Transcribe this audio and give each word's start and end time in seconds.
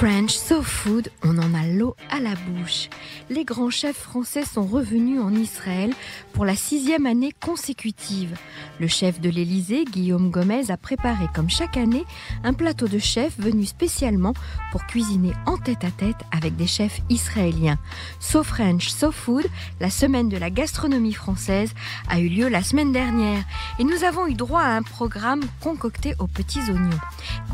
French 0.00 0.30
So 0.30 0.62
Food, 0.62 1.10
on 1.22 1.36
en 1.36 1.52
a 1.52 1.66
l'eau 1.66 1.94
à 2.10 2.20
la 2.20 2.34
bouche. 2.34 2.88
Les 3.28 3.44
grands 3.44 3.68
chefs 3.68 3.98
français 3.98 4.46
sont 4.46 4.64
revenus 4.64 5.20
en 5.20 5.34
Israël 5.34 5.92
pour 6.32 6.46
la 6.46 6.56
sixième 6.56 7.04
année 7.04 7.32
consécutive. 7.38 8.34
Le 8.78 8.88
chef 8.88 9.20
de 9.20 9.28
l'Élysée, 9.28 9.84
Guillaume 9.84 10.30
Gomez, 10.30 10.70
a 10.70 10.78
préparé 10.78 11.26
comme 11.34 11.50
chaque 11.50 11.76
année 11.76 12.06
un 12.44 12.54
plateau 12.54 12.88
de 12.88 12.98
chefs 12.98 13.38
venus 13.38 13.68
spécialement 13.68 14.32
pour 14.72 14.86
cuisiner 14.86 15.34
en 15.44 15.58
tête 15.58 15.84
à 15.84 15.90
tête 15.90 16.16
avec 16.32 16.56
des 16.56 16.66
chefs 16.66 17.02
israéliens. 17.10 17.78
So 18.20 18.42
French, 18.42 18.88
So 18.88 19.12
Food, 19.12 19.44
la 19.80 19.90
semaine 19.90 20.30
de 20.30 20.38
la 20.38 20.48
gastronomie 20.48 21.12
française, 21.12 21.74
a 22.08 22.20
eu 22.20 22.28
lieu 22.28 22.48
la 22.48 22.62
semaine 22.62 22.92
dernière 22.92 23.44
et 23.78 23.84
nous 23.84 24.02
avons 24.04 24.26
eu 24.28 24.34
droit 24.34 24.62
à 24.62 24.76
un 24.76 24.82
programme 24.82 25.42
concocté 25.60 26.14
aux 26.18 26.26
petits 26.26 26.70
oignons. 26.70 27.00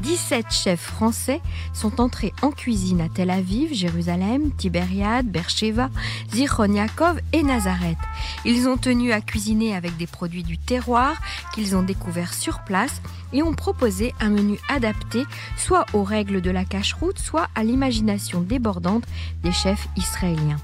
17 0.03 0.47
chefs 0.53 0.81
français 0.81 1.41
sont 1.73 2.01
entrés 2.01 2.33
en 2.43 2.51
cuisine 2.51 3.01
à 3.01 3.09
Tel 3.09 3.31
Aviv, 3.31 3.73
Jérusalem, 3.73 4.51
Tibériade, 4.57 5.27
Beersheba, 5.27 5.91
Zichron 6.33 6.73
Yaakov 6.73 7.21
et 7.33 7.43
Nazareth. 7.43 7.99
Ils 8.45 8.69
ont 8.69 8.77
tenu 8.77 9.13
à 9.13 9.21
cuisiner 9.21 9.75
avec 9.75 9.97
des 9.97 10.07
produits 10.07 10.43
du 10.43 10.59
terroir 10.59 11.17
qu'ils 11.55 11.77
ont 11.77 11.83
découverts 11.83 12.35
sur 12.35 12.61
place 12.61 13.01
et 13.33 13.43
ont 13.43 13.55
proposé 13.55 14.15
un 14.21 14.31
menu 14.31 14.59
adapté 14.69 15.25
soit 15.57 15.87
aux 15.93 16.05
règles 16.05 16.41
de 16.41 16.51
la 16.51 16.65
cache-route, 16.65 17.19
soit 17.19 17.49
à 17.55 17.65
l'imagination 17.65 18.41
débordante 18.41 19.05
des 19.43 19.53
chefs 19.53 19.89
israéliens. 19.97 20.61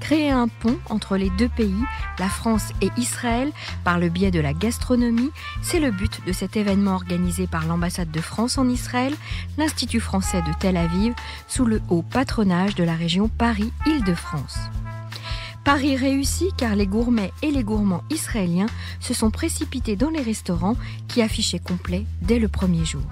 Créer 0.00 0.30
un 0.30 0.48
pont 0.48 0.78
entre 0.88 1.16
les 1.16 1.30
deux 1.30 1.48
pays, 1.48 1.82
la 2.18 2.28
France 2.28 2.72
et 2.80 2.90
Israël, 2.96 3.52
par 3.84 3.98
le 3.98 4.08
biais 4.08 4.30
de 4.30 4.40
la 4.40 4.52
gastronomie, 4.52 5.30
c'est 5.62 5.80
le 5.80 5.90
but 5.90 6.20
de 6.26 6.32
cet 6.32 6.56
événement 6.56 6.94
organisé 6.94 7.46
par 7.46 7.66
l'ambassade 7.66 8.10
de 8.10 8.20
France 8.20 8.58
en 8.58 8.68
Israël, 8.68 9.14
l'Institut 9.58 10.00
français 10.00 10.42
de 10.42 10.52
Tel 10.58 10.76
Aviv, 10.76 11.14
sous 11.48 11.64
le 11.64 11.80
haut 11.88 12.02
patronage 12.02 12.74
de 12.74 12.84
la 12.84 12.94
région 12.94 13.28
Paris-Île-de-France. 13.28 14.58
Paris 15.64 15.96
réussit 15.96 16.54
car 16.56 16.76
les 16.76 16.86
gourmets 16.86 17.32
et 17.42 17.50
les 17.50 17.64
gourmands 17.64 18.04
israéliens 18.10 18.68
se 19.00 19.14
sont 19.14 19.32
précipités 19.32 19.96
dans 19.96 20.10
les 20.10 20.22
restaurants 20.22 20.76
qui 21.08 21.22
affichaient 21.22 21.58
complet 21.58 22.06
dès 22.22 22.38
le 22.38 22.46
premier 22.46 22.84
jour. 22.84 23.02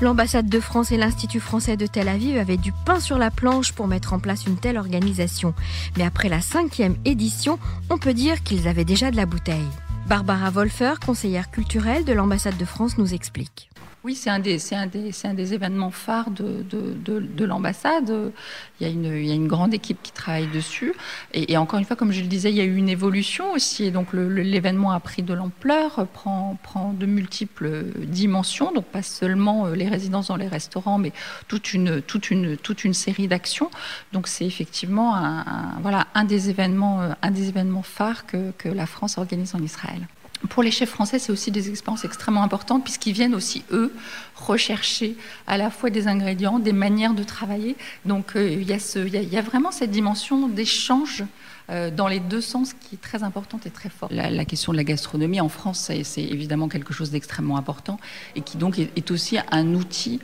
L'ambassade 0.00 0.48
de 0.48 0.60
France 0.60 0.92
et 0.92 0.96
l'Institut 0.96 1.40
français 1.40 1.76
de 1.76 1.86
Tel 1.86 2.08
Aviv 2.08 2.38
avaient 2.38 2.56
du 2.56 2.72
pain 2.86 3.00
sur 3.00 3.18
la 3.18 3.30
planche 3.30 3.72
pour 3.72 3.86
mettre 3.86 4.14
en 4.14 4.18
place 4.18 4.46
une 4.46 4.56
telle 4.56 4.78
organisation. 4.78 5.52
Mais 5.98 6.04
après 6.04 6.30
la 6.30 6.40
cinquième 6.40 6.96
édition, 7.04 7.58
on 7.90 7.98
peut 7.98 8.14
dire 8.14 8.42
qu'ils 8.42 8.66
avaient 8.66 8.86
déjà 8.86 9.10
de 9.10 9.16
la 9.16 9.26
bouteille. 9.26 9.68
Barbara 10.06 10.50
Wolfer, 10.50 10.94
conseillère 11.04 11.50
culturelle 11.50 12.06
de 12.06 12.14
l'ambassade 12.14 12.56
de 12.56 12.64
France, 12.64 12.96
nous 12.96 13.12
explique. 13.12 13.69
Oui, 14.02 14.14
c'est 14.14 14.30
un, 14.30 14.38
des, 14.38 14.58
un, 14.72 14.88
un 15.24 15.34
des 15.34 15.52
événements 15.52 15.90
phares 15.90 16.30
de, 16.30 16.62
de, 16.62 17.44
l'ambassade. 17.44 18.32
Il, 18.80 18.88
il, 18.88 19.26
y 19.26 19.30
a 19.30 19.34
une 19.34 19.46
grande 19.46 19.74
équipe 19.74 19.98
qui 20.02 20.10
travaille 20.10 20.46
dessus. 20.46 20.94
Et, 21.34 21.54
encore 21.58 21.78
une 21.78 21.84
fois, 21.84 21.96
comme 21.96 22.10
je 22.10 22.22
le 22.22 22.26
disais, 22.26 22.50
il 22.50 22.56
y 22.56 22.62
a 22.62 22.64
eu 22.64 22.76
une 22.76 22.88
évolution 22.88 23.52
aussi. 23.52 23.84
Et 23.84 23.90
donc 23.90 24.14
l'événement 24.14 24.92
a 24.92 25.00
pris 25.00 25.22
de 25.22 25.34
l'ampleur, 25.34 26.06
prend, 26.14 26.58
prend 26.62 26.94
de 26.94 27.04
multiples 27.04 27.84
dimensions. 27.98 28.72
Donc 28.72 28.86
pas 28.86 29.02
seulement 29.02 29.66
euh, 29.66 29.74
les 29.74 29.88
résidences 29.88 30.28
dans 30.28 30.36
les 30.36 30.48
restaurants, 30.48 30.96
mais 30.96 31.12
toute 31.46 31.74
une, 31.74 32.00
toute 32.00 32.30
une, 32.30 32.56
toute 32.56 32.84
une 32.84 32.94
série 32.94 33.28
d'actions. 33.28 33.70
Donc 34.14 34.28
c'est 34.28 34.46
effectivement 34.46 35.14
un, 35.14 35.78
voilà, 35.82 36.06
un, 36.14 36.24
des 36.24 36.48
événements, 36.48 37.02
euh, 37.02 37.12
un 37.20 37.30
des 37.30 37.48
événements 37.48 37.82
phares 37.82 38.24
que, 38.24 38.52
que 38.52 38.70
la 38.70 38.86
France 38.86 39.18
organise 39.18 39.54
en 39.54 39.62
Israël 39.62 40.06
pour 40.48 40.62
les 40.62 40.70
chefs 40.70 40.90
français, 40.90 41.18
c'est 41.18 41.32
aussi 41.32 41.50
des 41.50 41.68
expériences 41.68 42.04
extrêmement 42.04 42.42
importantes 42.42 42.82
puisqu'ils 42.82 43.12
viennent 43.12 43.34
aussi, 43.34 43.62
eux, 43.70 43.92
rechercher 44.34 45.16
à 45.46 45.58
la 45.58 45.70
fois 45.70 45.90
des 45.90 46.08
ingrédients, 46.08 46.58
des 46.58 46.72
manières 46.72 47.14
de 47.14 47.22
travailler. 47.22 47.76
Donc 48.06 48.36
euh, 48.36 48.50
il, 48.50 48.68
y 48.68 49.36
a 49.36 49.42
vraiment 49.42 49.70
cette 49.70 49.90
dimension 49.90 50.48
d'échange 50.48 51.24
euh, 51.70 51.90
dans 51.90 52.08
les 52.08 52.20
deux 52.20 52.40
sens 52.40 52.72
qui 52.74 52.96
est 52.96 53.00
très 53.00 53.22
importante 53.22 53.66
et 53.66 53.70
très 53.70 53.88
forte. 53.88 54.12
La, 54.12 54.44
question 54.44 54.72
de 54.72 54.76
la 54.76 54.84
gastronomie 54.84 55.40
en 55.40 55.48
France, 55.48 55.90
c'est 56.02 56.22
évidemment 56.22 56.68
quelque 56.68 56.92
chose 56.92 57.10
d'extrêmement 57.10 57.56
important 57.56 57.98
et 58.34 58.40
qui 58.40 58.56
donc 58.56 58.78
est 58.78 59.10
aussi 59.10 59.38
un 59.50 59.74
outil 59.74 60.20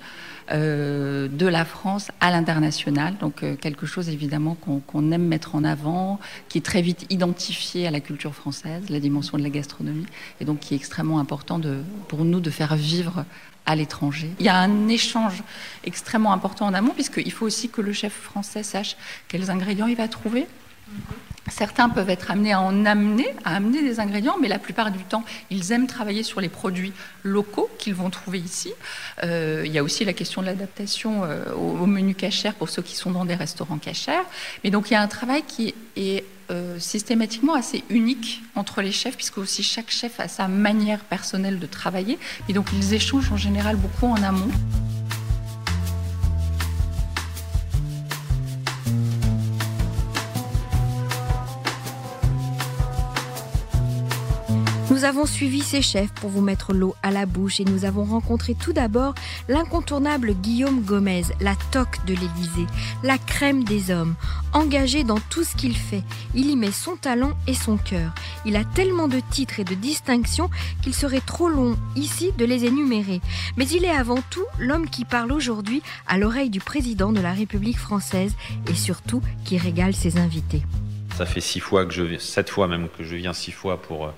euh, 0.53 1.27
de 1.27 1.47
la 1.47 1.65
France 1.65 2.13
à 2.21 2.31
l'international. 2.31 3.17
Donc 3.19 3.43
euh, 3.43 3.57
quelque 3.57 3.85
chose 3.85 4.09
évidemment 4.09 4.55
qu'on 4.55 5.11
aime 5.11 5.27
mettre 5.27 5.57
en 5.57 5.65
avant, 5.65 6.21
qui 6.49 6.59
est 6.59 6.65
très 6.65 6.83
vite 6.83 7.05
identifié 7.11 7.89
à 7.89 7.91
la 7.91 7.99
culture 7.99 8.33
française, 8.33 8.89
la 8.89 9.01
dimension 9.01 9.39
de 9.39 9.43
la 9.43 9.51
gastronomie, 9.51 10.07
et 10.41 10.45
donc 10.45 10.61
qui 10.61 10.75
est 10.75 10.77
extrêmement 10.77 11.19
important 11.19 11.59
de, 11.59 11.79
pour 12.07 12.25
nous 12.25 12.39
de 12.39 12.51
faire 12.51 12.77
vivre 12.77 13.25
à 13.67 13.75
l'étranger. 13.75 14.31
Il 14.39 14.47
y 14.47 14.49
a 14.49 14.57
un 14.57 14.87
échange 14.87 15.43
extrêmement 15.83 16.33
important 16.33 16.67
en 16.67 16.75
amont, 16.75 16.93
puisqu'il 16.93 17.33
faut 17.33 17.47
aussi 17.47 17.69
que 17.69 17.81
le 17.81 17.93
chef 17.93 18.13
français 18.13 18.63
sache 18.63 18.97
quels 19.27 19.51
ingrédients 19.51 19.89
il 19.89 19.97
va 19.97 20.07
trouver. 20.07 20.47
Certains 21.49 21.89
peuvent 21.89 22.11
être 22.11 22.31
amenés 22.31 22.53
à 22.53 22.61
en 22.61 22.85
amener, 22.85 23.29
à 23.45 23.57
amener 23.57 23.83
des 23.83 24.01
ingrédients, 24.01 24.37
mais 24.41 24.49
la 24.49 24.59
plupart 24.59 24.91
du 24.91 25.05
temps, 25.05 25.25
ils 25.51 25.73
aiment 25.73 25.87
travailler 25.87 26.23
sur 26.23 26.41
les 26.41 26.49
produits 26.49 26.93
locaux 27.23 27.71
qu'ils 27.79 27.95
vont 27.95 28.11
trouver 28.11 28.39
ici. 28.39 28.73
Euh, 29.23 29.63
il 29.65 29.73
y 29.73 29.79
a 29.79 29.83
aussi 29.83 30.05
la 30.05 30.13
question 30.13 30.43
de 30.43 30.47
l'adaptation 30.47 31.25
euh, 31.25 31.53
au, 31.55 31.87
menu 31.87 32.15
cachère 32.15 32.55
pour 32.55 32.69
ceux 32.69 32.83
qui 32.83 32.97
sont 32.97 33.11
dans 33.11 33.25
des 33.25 33.35
restaurants 33.35 33.79
cachères. 33.79 34.25
Mais 34.65 34.71
donc 34.71 34.91
il 34.91 34.95
y 34.95 34.97
a 34.97 35.03
un 35.03 35.09
travail 35.09 35.43
qui 35.47 35.75
est 35.97 36.25
euh, 36.51 36.79
systématiquement 36.79 37.55
assez 37.55 37.85
unique 37.91 38.43
entre 38.55 38.83
les 38.83 38.93
chefs, 38.93 39.17
puisque 39.17 39.39
aussi 39.39 39.63
chaque 39.63 39.91
chef 39.91 40.19
a 40.21 40.29
sa 40.29 40.49
manière 40.49 41.01
personnelle 41.01 41.59
de 41.59 41.67
travailler. 41.67 42.19
Et 42.49 42.53
donc 42.53 42.69
ils 42.73 42.95
échangent 42.95 43.33
en 43.33 43.37
général 43.37 43.77
beaucoup 43.77 44.07
en 44.07 44.23
amont. 44.23 44.51
Nous 54.97 55.05
avons 55.05 55.27
suivi 55.27 55.61
ces 55.61 55.83
chefs 55.83 56.11
pour 56.13 56.31
vous 56.31 56.41
mettre 56.41 56.73
l'eau 56.73 56.97
à 57.03 57.11
la 57.11 57.27
bouche 57.27 57.61
et 57.61 57.67
nous 57.67 57.85
avons 57.85 58.05
rencontré 58.05 58.55
tout 58.55 58.73
d'abord 58.73 59.15
l'incontournable 59.47 60.33
Guillaume 60.33 60.81
Gomez, 60.81 61.25
la 61.39 61.55
toque 61.71 62.03
de 62.07 62.15
l'Élysée, 62.15 62.67
la 63.03 63.19
crème 63.19 63.63
des 63.63 63.91
hommes. 63.91 64.15
Engagé 64.55 65.05
dans 65.05 65.19
tout 65.29 65.45
ce 65.45 65.55
qu'il 65.55 65.77
fait, 65.77 66.03
il 66.35 66.49
y 66.49 66.57
met 66.57 66.73
son 66.73 66.97
talent 66.97 67.37
et 67.47 67.53
son 67.53 67.77
cœur. 67.77 68.15
Il 68.47 68.57
a 68.57 68.65
tellement 68.65 69.07
de 69.07 69.21
titres 69.21 69.61
et 69.61 69.65
de 69.65 69.75
distinctions 69.75 70.49
qu'il 70.81 70.95
serait 70.95 71.21
trop 71.21 71.51
long 71.51 71.77
ici 71.95 72.33
de 72.39 72.47
les 72.47 72.65
énumérer. 72.65 73.21
Mais 73.59 73.69
il 73.69 73.85
est 73.85 73.91
avant 73.91 74.23
tout 74.31 74.47
l'homme 74.59 74.89
qui 74.89 75.05
parle 75.05 75.31
aujourd'hui 75.31 75.83
à 76.07 76.17
l'oreille 76.17 76.49
du 76.49 76.61
président 76.61 77.13
de 77.13 77.21
la 77.21 77.35
République 77.35 77.79
française 77.79 78.35
et 78.67 78.75
surtout 78.75 79.21
qui 79.45 79.59
régale 79.59 79.95
ses 79.95 80.17
invités. 80.17 80.63
Ça 81.17 81.27
fait 81.27 81.41
six 81.41 81.61
fois 81.61 81.87
que 81.87 81.93
je, 81.93 82.19
sept 82.19 82.51
fois 82.51 82.67
même 82.67 82.89
que 82.89 83.03
je 83.03 83.17
viens 83.17 83.33
six 83.33 83.53
fois 83.53 83.81
pour 83.81 84.05
euh, 84.05 84.11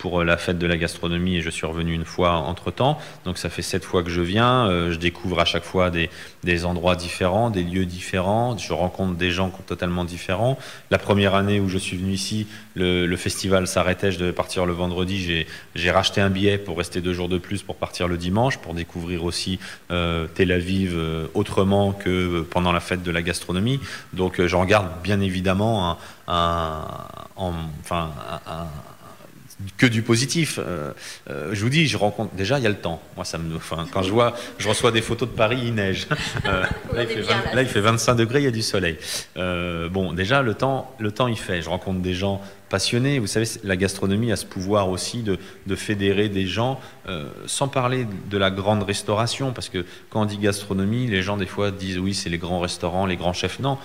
pour 0.00 0.20
euh, 0.20 0.24
la 0.24 0.36
fête 0.36 0.58
de 0.58 0.66
la 0.66 0.76
gastronomie 0.76 1.36
et 1.36 1.42
je 1.42 1.50
suis 1.50 1.66
revenu 1.66 1.92
une 1.92 2.06
fois 2.06 2.32
entre 2.32 2.72
temps. 2.72 2.98
Donc 3.24 3.38
ça 3.38 3.50
fait 3.50 3.62
sept 3.62 3.84
fois 3.84 4.02
que 4.02 4.10
je 4.10 4.22
viens. 4.22 4.66
Euh, 4.66 4.90
je 4.90 4.96
découvre 4.96 5.38
à 5.38 5.44
chaque 5.44 5.62
fois 5.62 5.90
des, 5.90 6.10
des, 6.42 6.64
endroits 6.64 6.96
différents, 6.96 7.50
des 7.50 7.62
lieux 7.62 7.84
différents. 7.84 8.56
Je 8.56 8.72
rencontre 8.72 9.14
des 9.14 9.30
gens 9.30 9.50
totalement 9.66 10.04
différents. 10.04 10.58
La 10.90 10.98
première 10.98 11.34
année 11.34 11.60
où 11.60 11.68
je 11.68 11.78
suis 11.78 11.96
venu 11.98 12.12
ici, 12.12 12.46
le, 12.74 13.14
festival 13.16 13.66
s'arrêtait. 13.66 14.10
Je 14.10 14.18
devais 14.18 14.32
partir 14.32 14.64
le 14.64 14.72
vendredi. 14.72 15.44
J'ai 15.74 15.90
racheté 15.90 16.22
un 16.22 16.30
billet 16.30 16.56
pour 16.56 16.78
rester 16.78 17.02
deux 17.02 17.12
jours 17.12 17.28
de 17.28 17.36
plus 17.36 17.62
pour 17.62 17.76
partir 17.76 18.08
le 18.08 18.16
dimanche, 18.16 18.56
pour 18.56 18.72
découvrir 18.72 19.24
aussi 19.24 19.58
euh, 19.90 20.26
Tel 20.34 20.50
Aviv 20.52 20.98
autrement 21.34 21.92
que 21.92 22.40
pendant 22.50 22.72
la 22.72 22.80
fête 22.80 23.02
de 23.02 23.10
la 23.10 23.20
gastronomie. 23.20 23.78
Donc 24.14 24.40
j'en 24.46 24.64
garde 24.64 24.88
bien 25.02 25.20
évidemment 25.20 25.90
un, 25.90 25.98
un, 27.36 27.52
enfin, 27.82 28.10
un 28.46 28.66
que 29.76 29.86
du 29.86 30.02
positif. 30.02 30.58
Euh, 30.58 30.92
euh, 31.28 31.50
je 31.52 31.62
vous 31.62 31.68
dis, 31.68 31.86
je 31.86 31.96
rencontre 31.96 32.34
déjà, 32.34 32.58
il 32.58 32.62
y 32.62 32.66
a 32.66 32.70
le 32.70 32.76
temps. 32.76 33.00
Moi, 33.16 33.24
ça 33.24 33.38
me, 33.38 33.56
enfin, 33.56 33.86
quand 33.92 34.02
je 34.02 34.10
vois, 34.10 34.34
je 34.58 34.68
reçois 34.68 34.92
des 34.92 35.02
photos 35.02 35.28
de 35.28 35.34
Paris, 35.34 35.60
il 35.64 35.74
neige. 35.74 36.06
Euh, 36.46 36.64
là, 36.94 37.62
il 37.62 37.68
fait 37.68 37.80
25 37.80 38.14
degrés, 38.14 38.40
il 38.40 38.44
y 38.44 38.48
a 38.48 38.50
du 38.50 38.62
soleil. 38.62 38.96
bon, 39.36 40.12
déjà, 40.12 40.42
le 40.42 40.54
temps, 40.54 40.94
le 40.98 41.12
temps, 41.12 41.28
il 41.28 41.38
fait. 41.38 41.60
Je 41.60 41.68
rencontre 41.68 42.00
des 42.00 42.14
gens 42.14 42.40
passionnés. 42.68 43.18
Vous 43.18 43.26
savez, 43.26 43.46
la 43.62 43.76
gastronomie 43.76 44.32
a 44.32 44.36
ce 44.36 44.46
pouvoir 44.46 44.88
aussi 44.88 45.22
de, 45.22 45.38
de 45.66 45.76
fédérer 45.76 46.28
des 46.28 46.46
gens, 46.46 46.80
sans 47.46 47.68
parler 47.68 48.06
de 48.30 48.38
la 48.38 48.50
grande 48.50 48.82
restauration, 48.82 49.52
parce 49.52 49.68
que 49.68 49.84
quand 50.08 50.22
on 50.22 50.24
dit 50.24 50.38
gastronomie, 50.38 51.06
les 51.08 51.22
gens 51.22 51.36
des 51.36 51.46
fois 51.46 51.70
disent 51.70 51.98
oui, 51.98 52.14
c'est 52.14 52.30
les 52.30 52.38
grands 52.38 52.60
restaurants, 52.60 53.06
les 53.06 53.16
grands 53.16 53.34
chefs. 53.34 53.60
Non, 53.60 53.78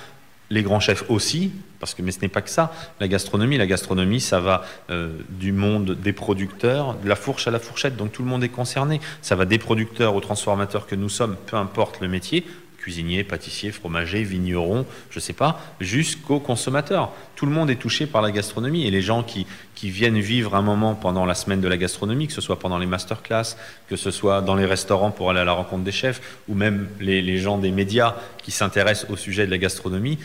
les 0.50 0.64
grands 0.64 0.80
chefs 0.80 1.10
aussi, 1.10 1.52
parce 1.80 1.94
que 1.94 2.02
mais 2.02 2.12
ce 2.12 2.20
n'est 2.22 2.28
pas 2.28 2.42
que 2.42 2.50
ça. 2.50 2.72
La 3.00 3.08
gastronomie, 3.08 3.58
la 3.58 3.68
gastronomie, 3.68 4.22
ça 4.22 4.40
va 4.40 4.64
euh, 4.90 5.18
du 5.30 5.52
monde 5.52 5.92
des 5.92 6.14
producteurs, 6.14 6.96
de 6.96 7.08
la 7.10 7.16
fourche 7.16 7.48
à 7.48 7.52
la 7.52 7.60
fourchette, 7.60 7.96
donc 7.96 8.12
tout 8.12 8.24
le 8.24 8.30
monde 8.30 8.44
est 8.44 8.50
concerné. 8.50 9.02
Ça 9.22 9.36
va 9.36 9.46
des 9.46 9.58
producteurs 9.58 10.16
aux 10.16 10.22
transformateurs 10.22 10.88
que 10.88 10.96
nous 10.96 11.10
sommes, 11.10 11.36
peu 11.48 11.58
importe 11.58 12.00
le 12.02 12.08
métier, 12.08 12.46
cuisiniers, 12.86 13.24
pâtissiers, 13.24 13.72
fromagers, 13.72 14.22
vignerons, 14.22 14.86
je 15.10 15.18
ne 15.18 15.22
sais 15.22 15.34
pas, 15.34 15.60
jusqu'aux 15.82 16.40
consommateurs. 16.40 17.12
Tout 17.36 17.48
le 17.48 17.52
monde 17.52 17.72
est 17.72 17.78
touché 17.78 18.06
par 18.06 18.22
la 18.22 18.30
gastronomie 18.30 18.86
et 18.86 18.92
les 18.92 19.02
gens 19.02 19.24
qui, 19.24 19.48
viennent 19.82 20.20
vivre 20.20 20.56
un 20.56 20.62
moment 20.62 20.94
pendant 20.94 21.26
la 21.26 21.34
semaine 21.34 21.62
de 21.62 21.68
la 21.68 21.78
gastronomie, 21.78 22.28
que 22.28 22.34
ce 22.34 22.42
soit 22.42 22.60
pendant 22.60 22.78
les 22.78 22.86
masterclass, 22.86 23.56
que 23.88 23.96
ce 23.96 24.12
soit 24.12 24.42
dans 24.42 24.56
les 24.56 24.66
restaurants 24.66 25.12
pour 25.12 25.32
aller 25.32 25.40
à 25.40 25.46
la 25.46 25.54
rencontre 25.54 25.84
des 25.84 25.92
chefs, 25.92 26.22
ou 26.48 26.54
même 26.54 26.88
les, 27.00 27.24
les 27.24 27.38
gens 27.38 27.58
des 27.58 27.72
médias 27.72 28.16
qui 28.44 28.52
s'intéressent 28.52 29.10
au 29.10 29.16
sujet 29.16 29.48
de 29.48 29.52
la 29.52 29.58
gastronomie, 29.58 30.20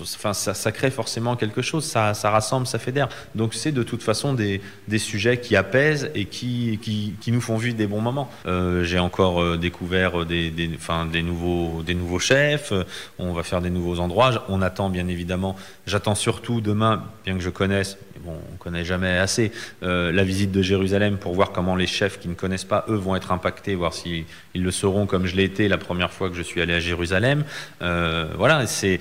enfin, 0.00 0.32
ça, 0.32 0.72
crée 0.72 0.90
forcément 0.90 1.36
quelque 1.36 1.62
chose, 1.62 1.84
ça, 1.84 2.12
rassemble, 2.12 2.66
ça 2.66 2.78
fédère. 2.78 3.08
Donc 3.34 3.54
c'est 3.54 3.72
de 3.72 3.82
toute 3.82 4.02
façon 4.02 4.34
des, 4.34 4.60
sujets 4.98 5.38
qui 5.38 5.56
apaisent 5.56 6.10
et 6.14 6.24
qui, 6.24 6.78
qui, 6.82 7.32
nous 7.32 7.40
font 7.40 7.56
vivre 7.56 7.76
des 7.76 7.86
bons 7.86 8.00
moments. 8.00 8.30
Euh, 8.46 8.84
j'ai 8.84 8.98
encore 8.98 9.42
euh, 9.42 9.56
découvert 9.56 10.24
des, 10.26 10.50
des, 10.50 10.70
enfin, 10.74 11.06
des, 11.06 11.22
nouveaux, 11.22 11.82
des 11.82 11.94
nouveaux 11.94 12.18
chefs, 12.18 12.72
on 13.18 13.32
va 13.32 13.42
faire 13.42 13.60
des 13.60 13.70
nouveaux 13.70 14.00
endroits. 14.00 14.44
On 14.48 14.62
attend 14.62 14.90
bien 14.90 15.08
évidemment, 15.08 15.56
j'attends 15.86 16.14
surtout 16.14 16.60
demain, 16.60 17.04
bien 17.24 17.34
que 17.34 17.40
je 17.40 17.50
connaisse, 17.50 17.98
bon, 18.20 18.32
on 18.48 18.52
ne 18.52 18.58
connaît 18.58 18.84
jamais 18.84 19.18
assez, 19.18 19.52
euh, 19.82 20.12
la 20.12 20.24
visite 20.24 20.50
de 20.50 20.62
Jérusalem 20.62 21.18
pour 21.18 21.34
voir 21.34 21.52
comment 21.52 21.76
les 21.76 21.86
chefs 21.86 22.18
qui 22.18 22.28
ne 22.28 22.34
connaissent 22.34 22.64
pas, 22.64 22.84
eux, 22.88 22.96
vont 22.96 23.16
être 23.16 23.32
impactés, 23.32 23.74
voir 23.74 23.94
s'ils 23.94 24.24
ils 24.54 24.62
le 24.62 24.70
seront 24.70 25.06
comme 25.06 25.26
je 25.26 25.36
l'ai 25.36 25.44
été 25.44 25.68
la 25.68 25.78
première 25.78 26.12
fois 26.12 26.28
que 26.28 26.34
je 26.34 26.42
suis 26.42 26.60
allé 26.60 26.74
à 26.74 26.80
Jérusalem. 26.80 27.44
voilà, 27.80 28.66
c'est 28.66 29.00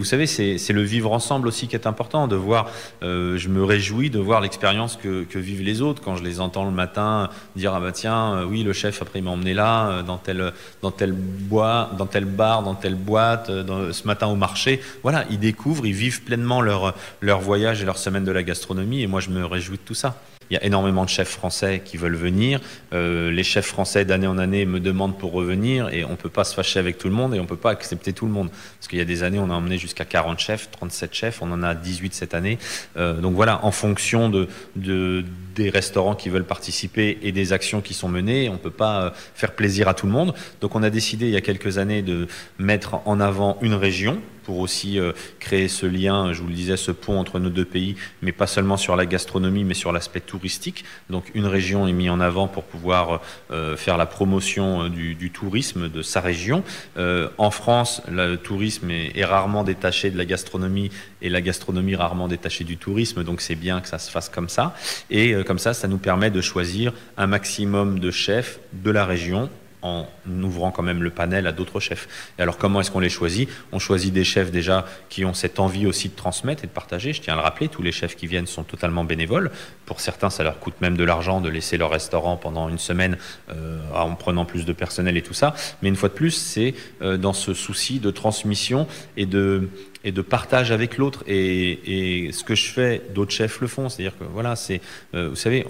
vous 0.00 0.06
savez, 0.06 0.26
c'est 0.26 0.72
le 0.72 0.82
vivre 0.82 1.12
ensemble 1.12 1.46
aussi 1.46 1.68
qui 1.68 1.76
est 1.76 1.86
important, 1.86 2.26
de 2.26 2.34
voir, 2.34 2.70
euh, 3.02 3.36
je 3.36 3.50
me 3.50 3.62
réjouis 3.62 4.08
de 4.08 4.18
voir 4.18 4.40
l'expérience 4.40 4.96
que, 4.96 5.26
vivent 5.34 5.62
les 5.62 5.82
autres 5.82 6.00
quand 6.02 6.16
je 6.16 6.24
les 6.24 6.40
entends 6.40 6.64
le 6.64 6.70
matin 6.70 7.28
dire, 7.54 7.74
ah 7.74 7.80
bah 7.80 7.92
tiens, 7.92 8.32
euh, 8.32 8.44
oui, 8.46 8.62
le 8.62 8.72
chef 8.72 9.02
après 9.02 9.18
il 9.18 9.22
m'a 9.26 9.32
emmené 9.32 9.52
là, 9.52 9.88
euh, 9.88 10.02
dans 10.02 10.16
tel, 10.16 10.54
dans 10.80 10.90
tel 10.90 11.12
bois, 11.12 11.90
dans 11.98 12.06
tel 12.06 12.24
bar, 12.24 12.62
dans 12.62 12.74
telle 12.74 12.94
boîte, 12.94 13.48
ce 13.48 14.06
matin 14.06 14.26
au 14.28 14.36
marché. 14.36 14.80
Voilà, 15.02 15.26
ils 15.28 15.38
découvrent, 15.38 15.84
ils 15.84 15.92
vivent 15.92 16.22
pleinement 16.22 16.62
leur, 16.62 16.94
leur 17.20 17.40
voyage 17.40 17.82
et 17.82 17.84
leur 17.84 17.98
semaine 17.98 18.24
de 18.24 18.32
la 18.32 18.42
gastronomie 18.42 19.02
et 19.02 19.06
moi 19.06 19.20
je 19.20 19.28
me 19.28 19.44
réjouis 19.44 19.76
de 19.76 19.82
tout 19.82 19.94
ça. 19.94 20.16
Il 20.50 20.54
y 20.54 20.56
a 20.56 20.64
énormément 20.64 21.04
de 21.04 21.08
chefs 21.08 21.28
français 21.28 21.80
qui 21.84 21.96
veulent 21.96 22.16
venir. 22.16 22.60
Euh, 22.92 23.30
les 23.30 23.44
chefs 23.44 23.66
français 23.66 24.04
d'année 24.04 24.26
en 24.26 24.36
année 24.36 24.66
me 24.66 24.80
demandent 24.80 25.16
pour 25.16 25.32
revenir 25.32 25.88
et 25.90 26.04
on 26.04 26.10
ne 26.10 26.16
peut 26.16 26.28
pas 26.28 26.44
se 26.44 26.54
fâcher 26.54 26.80
avec 26.80 26.98
tout 26.98 27.08
le 27.08 27.14
monde 27.14 27.34
et 27.34 27.38
on 27.38 27.44
ne 27.44 27.48
peut 27.48 27.56
pas 27.56 27.70
accepter 27.70 28.12
tout 28.12 28.26
le 28.26 28.32
monde. 28.32 28.50
Parce 28.50 28.88
qu'il 28.88 28.98
y 28.98 29.02
a 29.02 29.04
des 29.04 29.22
années, 29.22 29.38
on 29.38 29.50
a 29.50 29.54
emmené 29.54 29.78
jusqu'à 29.78 30.04
40 30.04 30.40
chefs, 30.40 30.70
37 30.72 31.14
chefs, 31.14 31.42
on 31.42 31.52
en 31.52 31.62
a 31.62 31.74
18 31.74 32.14
cette 32.14 32.34
année. 32.34 32.58
Euh, 32.96 33.20
donc 33.20 33.34
voilà, 33.34 33.64
en 33.64 33.70
fonction 33.70 34.28
de, 34.28 34.48
de, 34.74 35.24
des 35.54 35.70
restaurants 35.70 36.16
qui 36.16 36.28
veulent 36.28 36.44
participer 36.44 37.18
et 37.22 37.30
des 37.30 37.52
actions 37.52 37.80
qui 37.80 37.94
sont 37.94 38.08
menées, 38.08 38.48
on 38.48 38.54
ne 38.54 38.58
peut 38.58 38.70
pas 38.70 39.02
euh, 39.02 39.10
faire 39.34 39.52
plaisir 39.52 39.86
à 39.86 39.94
tout 39.94 40.06
le 40.06 40.12
monde. 40.12 40.34
Donc 40.60 40.74
on 40.74 40.82
a 40.82 40.90
décidé 40.90 41.26
il 41.26 41.32
y 41.32 41.36
a 41.36 41.40
quelques 41.40 41.78
années 41.78 42.02
de 42.02 42.26
mettre 42.58 43.00
en 43.04 43.20
avant 43.20 43.56
une 43.62 43.74
région 43.74 44.20
pour 44.44 44.58
aussi 44.58 44.98
euh, 44.98 45.12
créer 45.38 45.68
ce 45.68 45.86
lien, 45.86 46.32
je 46.32 46.42
vous 46.42 46.48
le 46.48 46.54
disais, 46.54 46.76
ce 46.76 46.90
pont 46.90 47.18
entre 47.18 47.38
nos 47.38 47.50
deux 47.50 47.64
pays, 47.64 47.96
mais 48.22 48.32
pas 48.32 48.46
seulement 48.46 48.76
sur 48.76 48.96
la 48.96 49.06
gastronomie, 49.06 49.64
mais 49.64 49.74
sur 49.74 49.92
l'aspect 49.92 50.20
touristique. 50.20 50.84
Donc 51.08 51.30
une 51.34 51.46
région 51.46 51.86
est 51.86 51.92
mise 51.92 52.10
en 52.10 52.20
avant 52.20 52.48
pour 52.48 52.64
pouvoir 52.64 53.20
euh, 53.50 53.76
faire 53.76 53.96
la 53.96 54.06
promotion 54.06 54.84
euh, 54.84 54.88
du, 54.88 55.30
tourisme 55.30 55.88
de 55.88 56.02
sa 56.02 56.20
région. 56.20 56.64
en 56.96 57.50
France, 57.50 58.02
le 58.10 58.36
tourisme 58.36 58.90
est, 58.90 59.24
rarement 59.24 59.64
détaché 59.64 60.10
de 60.10 60.18
la 60.18 60.24
gastronomie 60.24 60.90
et 61.22 61.28
la 61.28 61.40
gastronomie 61.40 61.94
rarement 61.94 62.26
détachée 62.26 62.64
du 62.64 62.76
tourisme, 62.76 63.22
donc 63.22 63.40
c'est 63.40 63.54
bien 63.54 63.80
que 63.80 63.88
ça 63.88 63.98
se 63.98 64.10
fasse 64.10 64.28
comme 64.28 64.48
ça. 64.48 64.74
Et 65.10 65.34
comme 65.44 65.58
ça, 65.58 65.72
ça 65.72 65.88
nous 65.88 65.98
permet 65.98 66.30
de 66.30 66.40
choisir 66.40 66.92
un 67.16 67.26
maximum 67.26 68.00
de 68.00 68.10
chefs 68.10 68.58
de 68.72 68.90
la 68.90 69.04
région 69.04 69.48
en 69.82 70.06
ouvrant 70.26 70.70
quand 70.70 70.82
même 70.82 71.02
le 71.02 71.10
panel 71.10 71.46
à 71.46 71.52
d'autres 71.52 71.80
chefs. 71.80 72.08
Et 72.38 72.42
alors 72.42 72.58
comment 72.58 72.80
est-ce 72.80 72.90
qu'on 72.90 73.00
les 73.00 73.08
choisit? 73.08 73.48
On 73.72 73.78
choisit 73.78 74.12
des 74.12 74.24
chefs 74.24 74.50
déjà 74.50 74.86
qui 75.08 75.24
ont 75.24 75.34
cette 75.34 75.58
envie 75.58 75.86
aussi 75.86 76.08
de 76.08 76.14
transmettre 76.14 76.64
et 76.64 76.66
de 76.66 76.72
partager. 76.72 77.12
Je 77.12 77.20
tiens 77.20 77.34
à 77.34 77.36
le 77.36 77.42
rappeler, 77.42 77.68
tous 77.68 77.82
les 77.82 77.92
chefs 77.92 78.16
qui 78.16 78.26
viennent 78.26 78.46
sont 78.46 78.64
totalement 78.64 79.04
bénévoles. 79.04 79.50
Pour 79.86 80.00
certains, 80.00 80.30
ça 80.30 80.42
leur 80.44 80.58
coûte 80.58 80.80
même 80.80 80.96
de 80.96 81.04
l'argent 81.04 81.40
de 81.40 81.48
laisser 81.48 81.76
leur 81.76 81.90
restaurant 81.90 82.36
pendant 82.36 82.68
une 82.68 82.78
semaine 82.78 83.16
euh, 83.50 83.80
en 83.94 84.14
prenant 84.14 84.44
plus 84.44 84.64
de 84.64 84.72
personnel 84.72 85.16
et 85.16 85.22
tout 85.22 85.34
ça. 85.34 85.54
Mais 85.82 85.88
une 85.88 85.96
fois 85.96 86.08
de 86.08 86.14
plus, 86.14 86.32
c'est 86.32 86.74
euh, 87.02 87.16
dans 87.16 87.32
ce 87.32 87.54
souci 87.54 88.00
de 88.00 88.10
transmission 88.10 88.86
et 89.16 89.26
de 89.26 89.68
et 90.04 90.12
de 90.12 90.22
partage 90.22 90.72
avec 90.72 90.96
l'autre. 90.98 91.22
Et, 91.26 92.30
ce 92.32 92.44
que 92.44 92.54
je 92.54 92.66
fais, 92.70 93.02
d'autres 93.14 93.32
chefs 93.32 93.60
le 93.60 93.66
font. 93.66 93.88
C'est-à-dire 93.88 94.16
que 94.18 94.24
voilà, 94.24 94.56
c'est, 94.56 94.80
euh, 95.14 95.30
vous 95.30 95.36
savez, 95.36 95.66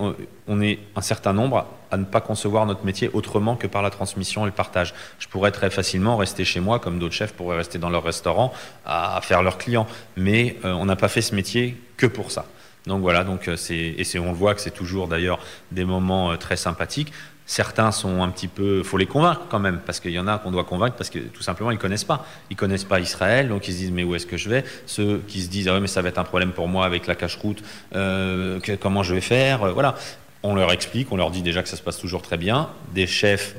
on, 0.47 0.61
est 0.61 0.79
un 0.97 1.01
certain 1.01 1.33
nombre 1.33 1.67
à 1.91 1.97
ne 1.97 2.05
pas 2.05 2.21
concevoir 2.21 2.67
notre 2.67 2.85
métier 2.85 3.11
autrement 3.13 3.57
que 3.57 3.67
par 3.67 3.83
la 3.83 3.91
transmission 3.91 4.43
et 4.43 4.47
le 4.47 4.53
partage. 4.53 4.95
Je 5.19 5.29
pourrais 5.29 5.51
très 5.51 5.71
facilement 5.71 6.17
rester 6.17 6.45
chez 6.45 6.61
moi, 6.61 6.79
comme 6.79 6.99
d'autres 6.99 7.15
chefs 7.15 7.33
pourraient 7.33 7.57
rester 7.57 7.79
dans 7.79 7.91
leur 7.91 8.05
restaurant 8.05 8.53
à 8.85 9.21
faire 9.23 9.43
leurs 9.43 9.59
clients. 9.59 9.87
Mais 10.17 10.57
euh, 10.65 10.73
on 10.73 10.85
n'a 10.85 10.97
pas 10.97 11.09
fait 11.09 11.23
ce 11.23 11.35
métier 11.35 11.77
que 11.97 12.07
pour 12.07 12.31
ça. 12.31 12.47
Donc 12.87 13.03
voilà, 13.03 13.25
donc 13.25 13.47
euh, 13.49 13.57
c'est 13.57 13.75
et 13.75 14.19
on 14.19 14.31
le 14.31 14.33
voit 14.33 14.55
que 14.55 14.61
c'est 14.61 14.71
toujours 14.71 15.07
d'ailleurs 15.07 15.39
des 15.71 15.85
moments 15.85 16.37
très 16.37 16.57
sympathiques. 16.57 17.13
Certains 17.51 17.91
sont 17.91 18.23
un 18.23 18.29
petit 18.29 18.47
peu, 18.47 18.85
faut 18.85 18.97
les 18.97 19.07
convaincre 19.07 19.41
quand 19.49 19.59
même, 19.59 19.81
parce 19.85 19.99
qu'il 19.99 20.13
y 20.13 20.21
en 20.21 20.29
a 20.29 20.39
qu'on 20.39 20.53
doit 20.53 20.63
convaincre 20.63 20.95
parce 20.95 21.11
que 21.11 21.19
tout 21.19 21.43
simplement 21.43 21.73
ils 21.73 21.79
connaissent 21.79 22.05
pas, 22.05 22.25
ils 22.49 22.55
connaissent 22.55 22.85
pas 22.85 23.01
Israël, 23.01 23.49
donc 23.49 23.67
ils 23.67 23.73
se 23.73 23.79
disent 23.79 23.91
mais 23.91 24.05
où 24.05 24.15
est-ce 24.15 24.25
que 24.25 24.37
je 24.37 24.49
vais? 24.49 24.65
Ceux 24.87 25.21
qui 25.27 25.43
se 25.43 25.49
disent 25.49 25.67
ah 25.67 25.81
mais 25.81 25.89
ça 25.89 26.01
va 26.01 26.11
être 26.11 26.19
un 26.19 26.25
problème 26.25 26.53
pour 26.53 26.69
moi 26.69 26.87
avec 26.87 27.09
la 27.09 27.17
cache-route, 27.17 27.61
euh, 27.97 28.61
comment 28.81 29.03
je 29.03 29.17
vais 29.17 29.21
faire? 29.21 29.65
Euh, 29.65 29.73
Voilà, 29.73 29.97
on 30.45 30.55
leur 30.55 30.71
explique, 30.71 31.11
on 31.11 31.17
leur 31.17 31.33
dit 31.33 31.43
déjà 31.43 31.61
que 31.65 31.69
ça 31.69 31.77
se 31.77 31.83
passe 31.83 31.99
toujours 31.99 32.23
très 32.23 32.37
bien. 32.37 32.69
Des 32.95 33.09
chefs 33.09 33.57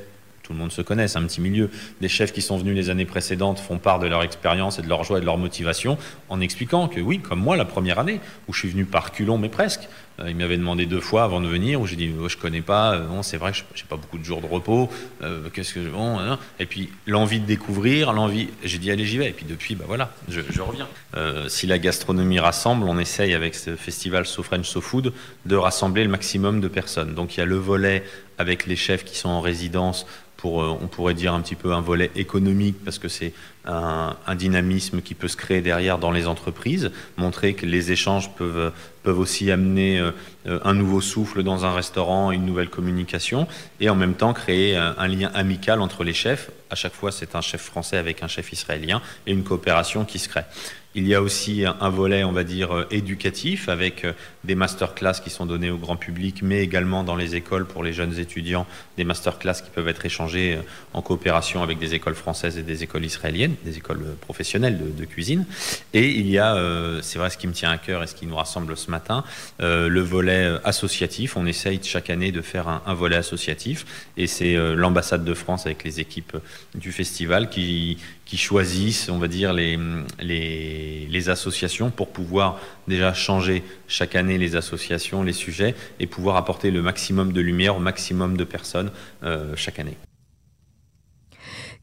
tout 0.52 0.58
le 0.58 0.64
monde 0.64 0.72
se 0.72 0.82
connaît, 0.82 1.08
c'est 1.08 1.18
un 1.18 1.24
petit 1.24 1.40
milieu. 1.40 1.70
Des 2.02 2.08
chefs 2.08 2.30
qui 2.30 2.42
sont 2.42 2.58
venus 2.58 2.76
les 2.76 2.90
années 2.90 3.06
précédentes 3.06 3.58
font 3.58 3.78
part 3.78 3.98
de 3.98 4.06
leur 4.06 4.22
expérience 4.22 4.78
et 4.78 4.82
de 4.82 4.88
leur 4.88 5.02
joie 5.02 5.16
et 5.16 5.20
de 5.22 5.26
leur 5.26 5.38
motivation 5.38 5.96
en 6.28 6.42
expliquant 6.42 6.88
que 6.88 7.00
oui, 7.00 7.20
comme 7.20 7.40
moi 7.40 7.56
la 7.56 7.64
première 7.64 7.98
année, 7.98 8.20
où 8.48 8.52
je 8.52 8.58
suis 8.58 8.68
venu 8.68 8.84
par 8.84 9.12
culon 9.12 9.38
mais 9.38 9.48
presque, 9.48 9.88
euh, 10.20 10.28
il 10.28 10.36
m'avait 10.36 10.58
demandé 10.58 10.84
deux 10.84 11.00
fois 11.00 11.24
avant 11.24 11.40
de 11.40 11.46
venir, 11.46 11.80
où 11.80 11.86
j'ai 11.86 11.96
dit 11.96 12.12
oh, 12.20 12.28
je 12.28 12.36
connais 12.36 12.60
pas, 12.60 12.94
euh, 12.94 13.06
non 13.06 13.22
c'est 13.22 13.38
vrai 13.38 13.52
que 13.52 13.58
j'ai 13.74 13.84
pas 13.84 13.96
beaucoup 13.96 14.18
de 14.18 14.24
jours 14.24 14.42
de 14.42 14.46
repos, 14.46 14.90
euh, 15.22 15.48
qu'est-ce 15.52 15.72
que 15.72 15.80
bon, 15.80 16.18
hein. 16.18 16.38
et 16.58 16.66
puis 16.66 16.90
l'envie 17.06 17.40
de 17.40 17.46
découvrir, 17.46 18.12
l'envie, 18.12 18.48
j'ai 18.62 18.78
dit 18.78 18.90
allez 18.90 19.06
j'y 19.06 19.16
vais, 19.16 19.30
et 19.30 19.32
puis 19.32 19.46
depuis 19.46 19.74
bah 19.74 19.84
voilà, 19.88 20.12
je, 20.28 20.40
reviens. 20.60 20.86
si 21.48 21.66
la 21.66 21.78
gastronomie 21.78 22.38
rassemble, 22.38 22.86
on 22.86 22.98
essaye 22.98 23.32
avec 23.32 23.54
ce 23.54 23.74
festival 23.76 24.26
So 24.26 24.42
French 24.42 24.68
So 24.68 24.82
Food 24.82 25.14
de 25.46 25.56
rassembler 25.56 26.04
le 26.04 26.10
maximum 26.10 26.60
de 26.60 26.68
personnes. 26.68 27.14
Donc 27.14 27.36
il 27.36 27.40
y 27.40 27.42
a 27.42 27.46
le 27.46 27.56
volet 27.56 28.04
avec 28.38 28.66
les 28.66 28.76
chefs 28.76 29.04
qui 29.04 29.16
sont 29.16 29.28
en 29.28 29.40
résidence 29.40 30.06
euh, 30.44 30.76
on 30.80 30.86
pourrait 30.86 31.14
dire 31.14 31.34
un 31.34 31.40
petit 31.40 31.54
peu 31.54 31.72
un 31.72 31.80
volet 31.80 32.10
économique, 32.14 32.76
parce 32.84 32.98
que 32.98 33.08
c'est 33.08 33.32
un, 33.64 34.16
dynamisme 34.34 35.02
qui 35.02 35.14
peut 35.14 35.28
se 35.28 35.36
créer 35.36 35.60
derrière 35.60 35.98
dans 35.98 36.10
les 36.10 36.26
entreprises, 36.26 36.90
montrer 37.16 37.54
que 37.54 37.64
les 37.64 37.92
échanges 37.92 38.30
peuvent, 38.34 38.72
aussi 39.04 39.50
amener 39.50 39.98
euh, 40.00 40.58
un 40.64 40.74
nouveau 40.74 41.00
souffle 41.00 41.42
dans 41.42 41.64
un 41.64 41.72
restaurant, 41.72 42.32
une 42.32 42.44
nouvelle 42.44 42.70
communication, 42.70 43.46
et 43.80 43.88
en 43.88 43.94
même 43.94 44.14
temps 44.14 44.32
créer 44.32 44.76
un, 44.76 45.06
lien 45.08 45.30
amical 45.34 45.80
entre 45.80 46.02
les 46.02 46.14
chefs. 46.14 46.50
À 46.70 46.74
chaque 46.74 46.94
fois, 46.94 47.12
c'est 47.12 47.34
un 47.36 47.40
chef 47.40 47.62
français 47.62 47.96
avec 47.96 48.22
un 48.22 48.28
chef 48.28 48.52
israélien, 48.52 49.00
et 49.26 49.32
une 49.32 49.44
coopération 49.44 50.04
qui 50.04 50.18
se 50.18 50.28
crée. 50.28 50.44
Il 50.94 51.08
y 51.08 51.14
a 51.14 51.22
aussi 51.22 51.64
un 51.64 51.88
volet, 51.88 52.22
on 52.22 52.32
va 52.32 52.44
dire, 52.44 52.76
euh, 52.76 52.86
éducatif 52.90 53.70
avec 53.70 54.04
euh, 54.04 54.12
des 54.44 54.54
masterclass 54.54 55.14
qui 55.24 55.30
sont 55.30 55.46
donnés 55.46 55.70
au 55.70 55.78
grand 55.78 55.96
public, 55.96 56.40
mais 56.42 56.62
également 56.62 57.02
dans 57.02 57.16
les 57.16 57.34
écoles 57.34 57.64
pour 57.64 57.82
les 57.82 57.94
jeunes 57.94 58.18
étudiants, 58.18 58.66
des 58.98 59.04
masterclass 59.04 59.54
qui 59.64 59.70
peuvent 59.74 59.88
être 59.88 60.04
échangés 60.04 60.56
euh, 60.56 60.62
en 60.92 61.00
coopération 61.00 61.62
avec 61.62 61.78
des 61.78 61.94
écoles 61.94 62.14
françaises 62.14 62.58
et 62.58 62.62
des 62.62 62.82
écoles 62.82 63.06
israéliennes, 63.06 63.54
des 63.64 63.78
écoles 63.78 64.04
professionnelles 64.20 64.78
de, 64.94 65.04
cuisine. 65.06 65.46
Et 65.94 66.10
il 66.10 66.28
y 66.28 66.38
a, 66.38 66.56
c'est 67.02 67.18
vrai, 67.18 67.30
ce 67.30 67.36
qui 67.36 67.46
me 67.46 67.52
tient 67.52 67.70
à 67.70 67.78
cœur 67.78 68.02
et 68.02 68.06
ce 68.06 68.14
qui 68.14 68.26
nous 68.26 68.36
rassemble 68.36 68.76
ce 68.76 68.90
matin, 68.90 69.24
le 69.58 70.00
volet 70.00 70.52
associatif. 70.64 71.36
On 71.36 71.44
essaye 71.44 71.80
chaque 71.82 72.08
année 72.08 72.30
de 72.30 72.40
faire 72.40 72.68
un, 72.68 72.94
volet 72.94 73.16
associatif, 73.16 73.84
et 74.16 74.26
c'est 74.26 74.54
l'ambassade 74.74 75.24
de 75.24 75.34
France 75.34 75.66
avec 75.66 75.84
les 75.84 76.00
équipes 76.00 76.36
du 76.74 76.92
festival 76.92 77.50
qui, 77.50 77.98
qui 78.32 78.38
choisissent, 78.38 79.10
on 79.10 79.18
va 79.18 79.28
dire, 79.28 79.52
les, 79.52 79.78
les, 80.18 80.81
les, 81.08 81.28
associations 81.28 81.90
pour 81.90 82.08
pouvoir 82.08 82.58
déjà 82.88 83.14
changer 83.14 83.62
chaque 83.88 84.16
année 84.16 84.38
les 84.38 84.56
associations, 84.56 85.22
les 85.22 85.32
sujets, 85.32 85.74
et 86.00 86.06
pouvoir 86.06 86.36
apporter 86.36 86.70
le 86.70 86.82
maximum 86.82 87.32
de 87.32 87.40
lumière 87.40 87.76
au 87.76 87.80
maximum 87.80 88.36
de 88.36 88.44
personnes 88.44 88.90
euh, 89.22 89.54
chaque 89.56 89.78
année. 89.78 89.96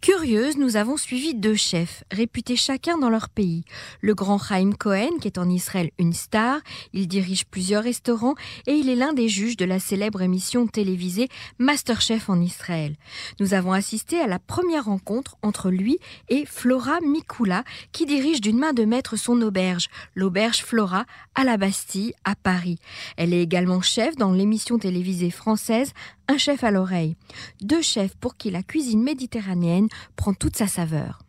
Curieuse, 0.01 0.55
nous 0.55 0.77
avons 0.77 0.95
suivi 0.95 1.35
deux 1.35 1.55
chefs, 1.55 2.05
réputés 2.09 2.55
chacun 2.55 2.97
dans 2.97 3.09
leur 3.09 3.27
pays. 3.27 3.65
Le 3.99 4.15
grand 4.15 4.37
Chaim 4.37 4.71
Cohen, 4.71 5.17
qui 5.19 5.27
est 5.27 5.37
en 5.37 5.49
Israël 5.49 5.91
une 5.99 6.13
star, 6.13 6.61
il 6.93 7.09
dirige 7.09 7.45
plusieurs 7.45 7.83
restaurants 7.83 8.35
et 8.65 8.75
il 8.75 8.87
est 8.87 8.95
l'un 8.95 9.11
des 9.11 9.27
juges 9.27 9.57
de 9.57 9.65
la 9.65 9.77
célèbre 9.77 10.21
émission 10.21 10.67
télévisée 10.67 11.27
Masterchef 11.57 12.29
en 12.29 12.39
Israël. 12.39 12.95
Nous 13.41 13.53
avons 13.53 13.73
assisté 13.73 14.21
à 14.21 14.27
la 14.27 14.39
première 14.39 14.85
rencontre 14.85 15.35
entre 15.41 15.69
lui 15.69 15.97
et 16.29 16.45
Flora 16.45 17.01
Mikula, 17.01 17.65
qui 17.91 18.05
dirige 18.05 18.39
d'une 18.39 18.57
main 18.57 18.71
de 18.71 18.85
maître 18.85 19.17
son 19.17 19.41
auberge, 19.41 19.89
l'auberge 20.15 20.63
Flora, 20.63 21.03
à 21.35 21.43
la 21.43 21.57
Bastille, 21.57 22.13
à 22.23 22.35
Paris. 22.35 22.79
Elle 23.17 23.33
est 23.33 23.43
également 23.43 23.81
chef 23.81 24.15
dans 24.15 24.31
l'émission 24.31 24.79
télévisée 24.79 25.29
française 25.29 25.91
un 26.29 26.37
chef 26.37 26.63
à 26.63 26.71
l'oreille. 26.71 27.15
Deux 27.61 27.81
chefs 27.81 28.15
pour 28.15 28.37
qui 28.37 28.51
la 28.51 28.61
cuisine 28.61 29.03
méditerranéenne 29.03 29.89
prend 30.15 30.33
toute 30.33 30.55
sa 30.55 30.67
saveur. 30.67 31.19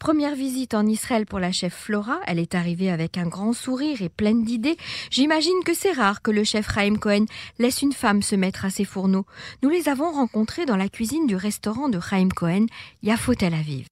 Première 0.00 0.34
visite 0.34 0.74
en 0.74 0.86
Israël 0.86 1.26
pour 1.26 1.38
la 1.38 1.52
chef 1.52 1.74
Flora. 1.74 2.18
Elle 2.26 2.40
est 2.40 2.54
arrivée 2.54 2.90
avec 2.90 3.18
un 3.18 3.26
grand 3.26 3.52
sourire 3.52 4.02
et 4.02 4.08
pleine 4.08 4.44
d'idées. 4.44 4.76
J'imagine 5.10 5.62
que 5.64 5.74
c'est 5.74 5.92
rare 5.92 6.22
que 6.22 6.30
le 6.30 6.44
chef 6.44 6.72
Chaim 6.72 6.96
Cohen 6.96 7.26
laisse 7.58 7.82
une 7.82 7.92
femme 7.92 8.22
se 8.22 8.36
mettre 8.36 8.64
à 8.64 8.70
ses 8.70 8.84
fourneaux. 8.84 9.26
Nous 9.62 9.70
les 9.70 9.88
avons 9.88 10.10
rencontrés 10.10 10.66
dans 10.66 10.76
la 10.76 10.88
cuisine 10.88 11.26
du 11.26 11.36
restaurant 11.36 11.88
de 11.88 12.00
Chaim 12.00 12.28
Cohen, 12.34 12.66
Yafo 13.02 13.34
Tel 13.34 13.54
Aviv. 13.54 13.86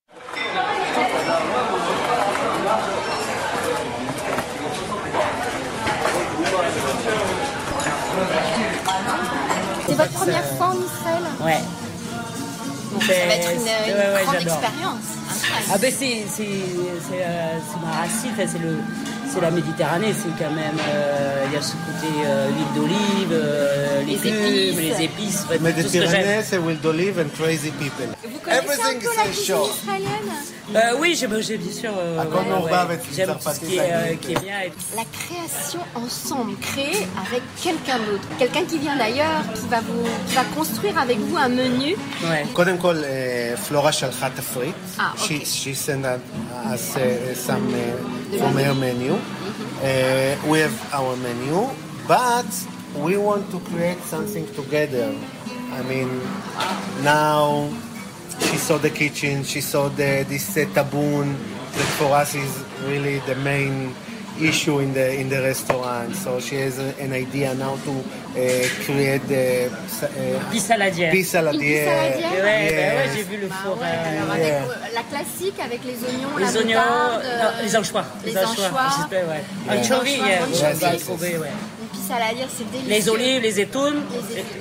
Votre 9.97 10.11
première 10.11 10.45
fois 10.57 10.67
en 10.67 10.73
Israël 10.75 11.23
Ouais. 11.41 11.61
Donc 12.93 13.03
ça 13.03 13.13
va 13.13 13.35
être 13.35 13.51
une, 13.51 13.59
une 13.61 13.97
ouais, 13.97 14.13
ouais, 14.15 14.23
grande 14.23 14.35
expérience. 14.35 15.07
Ah 15.71 15.77
ben 15.77 15.93
c'est 15.97 16.25
euh, 16.39 17.59
ma 17.83 17.91
racine, 18.01 18.31
c'est 18.37 18.59
le 18.59 18.77
c'est 19.32 19.40
la 19.40 19.50
Méditerranée, 19.50 20.12
c'est 20.20 20.34
quand 20.44 20.50
même 20.54 20.78
euh, 20.88 21.44
il 21.46 21.52
y 21.54 21.56
a 21.56 21.62
ce 21.62 21.72
côté 21.72 22.10
euh, 22.26 22.48
huile 22.48 22.72
d'olive, 22.76 23.30
euh, 23.32 24.02
Les 24.06 24.16
légumes, 24.16 24.34
épices. 24.78 24.98
les 24.98 25.04
épices, 25.04 25.46
ouais, 25.50 25.58
tout 25.58 25.64
ce 25.64 25.82
que 25.82 25.88
j'aime. 25.90 26.02
Mediterranean, 26.02 26.42
c'est 26.44 26.58
will 26.58 26.80
d'olive 26.80 27.18
and 27.18 27.30
crazy 27.38 27.70
people. 27.72 28.08
Vous 28.24 28.38
connaissez 28.40 28.64
Everything 28.64 28.96
un 28.96 29.00
peu 29.00 29.12
is 29.12 29.16
la 29.16 29.22
a 29.22 29.26
cuisine 29.26 29.44
show. 29.46 29.68
israélienne 29.82 30.32
Euh, 30.74 31.00
oui, 31.00 31.08
j'ai 31.18 31.28
j'ai 31.42 31.58
bien 31.58 31.72
sûr 31.82 31.92
euh, 31.98 32.20
À 32.22 32.24
Konorba 32.24 32.78
avec 32.88 33.00
une 33.08 33.14
j'aime 33.16 33.28
tout 33.28 33.38
ce 33.40 33.44
sarpati 33.44 33.66
qui 33.66 33.76
est, 33.76 33.80
euh, 33.80 34.02
salée. 34.04 34.16
qui 34.22 34.32
est 34.32 34.40
bien 34.40 34.58
et 34.66 34.72
La 34.96 35.04
création 35.18 35.80
ensemble, 35.94 36.54
créée 36.68 37.06
avec 37.26 37.42
quelqu'un 37.62 37.98
d'autre. 38.06 38.26
Quelqu'un 38.38 38.64
qui 38.70 38.78
vient 38.78 38.96
d'ailleurs, 38.96 39.42
qui 39.54 39.66
va 39.68 39.80
vous 39.80 40.04
qui 40.28 40.34
va 40.34 40.44
construire 40.58 40.96
avec 40.98 41.18
vous 41.18 41.36
un 41.36 41.48
menu. 41.48 41.96
ouais. 42.30 42.46
קודם 42.52 42.78
כל, 42.78 42.96
אה, 43.04 43.54
פלורה 43.68 43.92
שלחה 43.92 44.28
תפריט. 44.30 44.74
אה, 45.00 45.10
She, 45.16 45.22
אוקיי. 45.22 45.38
she 45.44 45.74
sent 45.86 46.04
us 46.74 46.96
uh, 46.96 47.00
some 47.48 47.66
from 48.35 48.53
her 48.55 48.75
menu. 48.75 49.13
Uh, 49.13 50.35
we 50.49 50.59
have 50.59 50.93
our 50.93 51.15
menu, 51.17 51.69
but 52.07 52.47
we 52.95 53.17
want 53.17 53.49
to 53.51 53.59
create 53.71 53.99
something 54.03 54.45
together. 54.53 55.15
I 55.71 55.83
mean, 55.83 56.09
now 57.03 57.69
she 58.39 58.57
saw 58.57 58.77
the 58.77 58.89
kitchen, 58.89 59.43
she 59.43 59.61
saw 59.61 59.89
the 59.89 60.25
this 60.27 60.57
uh, 60.57 60.65
taboon 60.73 61.35
that 61.73 61.89
for 61.97 62.11
us 62.15 62.35
is 62.35 62.63
really 62.85 63.19
the 63.27 63.35
main 63.35 63.93
issue 64.41 64.79
in 64.79 64.93
the 64.93 65.19
in 65.19 65.29
the 65.29 65.41
restaurant. 65.41 66.13
So 66.23 66.39
she 66.39 66.55
has 66.55 66.79
a, 66.79 66.93
an 67.01 67.13
idea 67.13 67.53
now 67.55 67.77
to 67.85 67.91
uh, 67.91 68.67
create 68.85 69.27
the 69.27 69.67
uh, 69.67 70.39
Puis 70.51 70.59
saladière. 70.59 71.11
pea 71.11 71.23
saladière. 71.23 71.87
saladière 71.87 72.31
Ouais, 72.31 72.43
ouais, 72.43 72.63
Yes. 72.71 72.93
ouais, 72.95 73.09
j'ai 73.15 73.23
vu 73.23 73.37
le 73.41 73.47
Bah 73.47 73.55
four. 73.63 73.77
ouais, 73.77 73.85
euh, 73.85 74.17
alors 74.21 74.31
avec 74.33 74.45
yeah. 74.45 74.61
euh, 74.63 74.95
la 74.95 75.03
classique 75.03 75.55
avec 75.63 75.79
les 75.83 75.93
oignons, 76.05 76.37
les 76.37 76.43
la 76.45 76.51
oignons, 76.51 76.67
moutarde, 76.67 77.23
non, 77.23 77.45
euh, 77.59 77.63
les 77.63 77.75
anchois. 77.77 78.05
les 78.25 78.37
anchois. 78.37 78.65
anchois. 78.65 78.81
j'espère, 78.97 79.27
ouais. 79.27 79.43
Yeah. 79.65 79.79
Anchovy, 79.81 80.11
Les 80.11 80.17
yeah, 80.17 80.43
anchois, 80.43 80.67
on 80.73 80.77
va 80.85 80.93
yes, 80.93 81.01
trouver, 81.03 81.37
ouais. 81.37 81.47
Une 82.09 82.19
la 82.19 82.33
dire, 82.33 82.47
c'est 82.57 82.71
délicieux. 82.71 82.89
Les 82.93 83.09
olives, 83.09 83.41
les 83.41 83.59
étounes. 83.59 84.01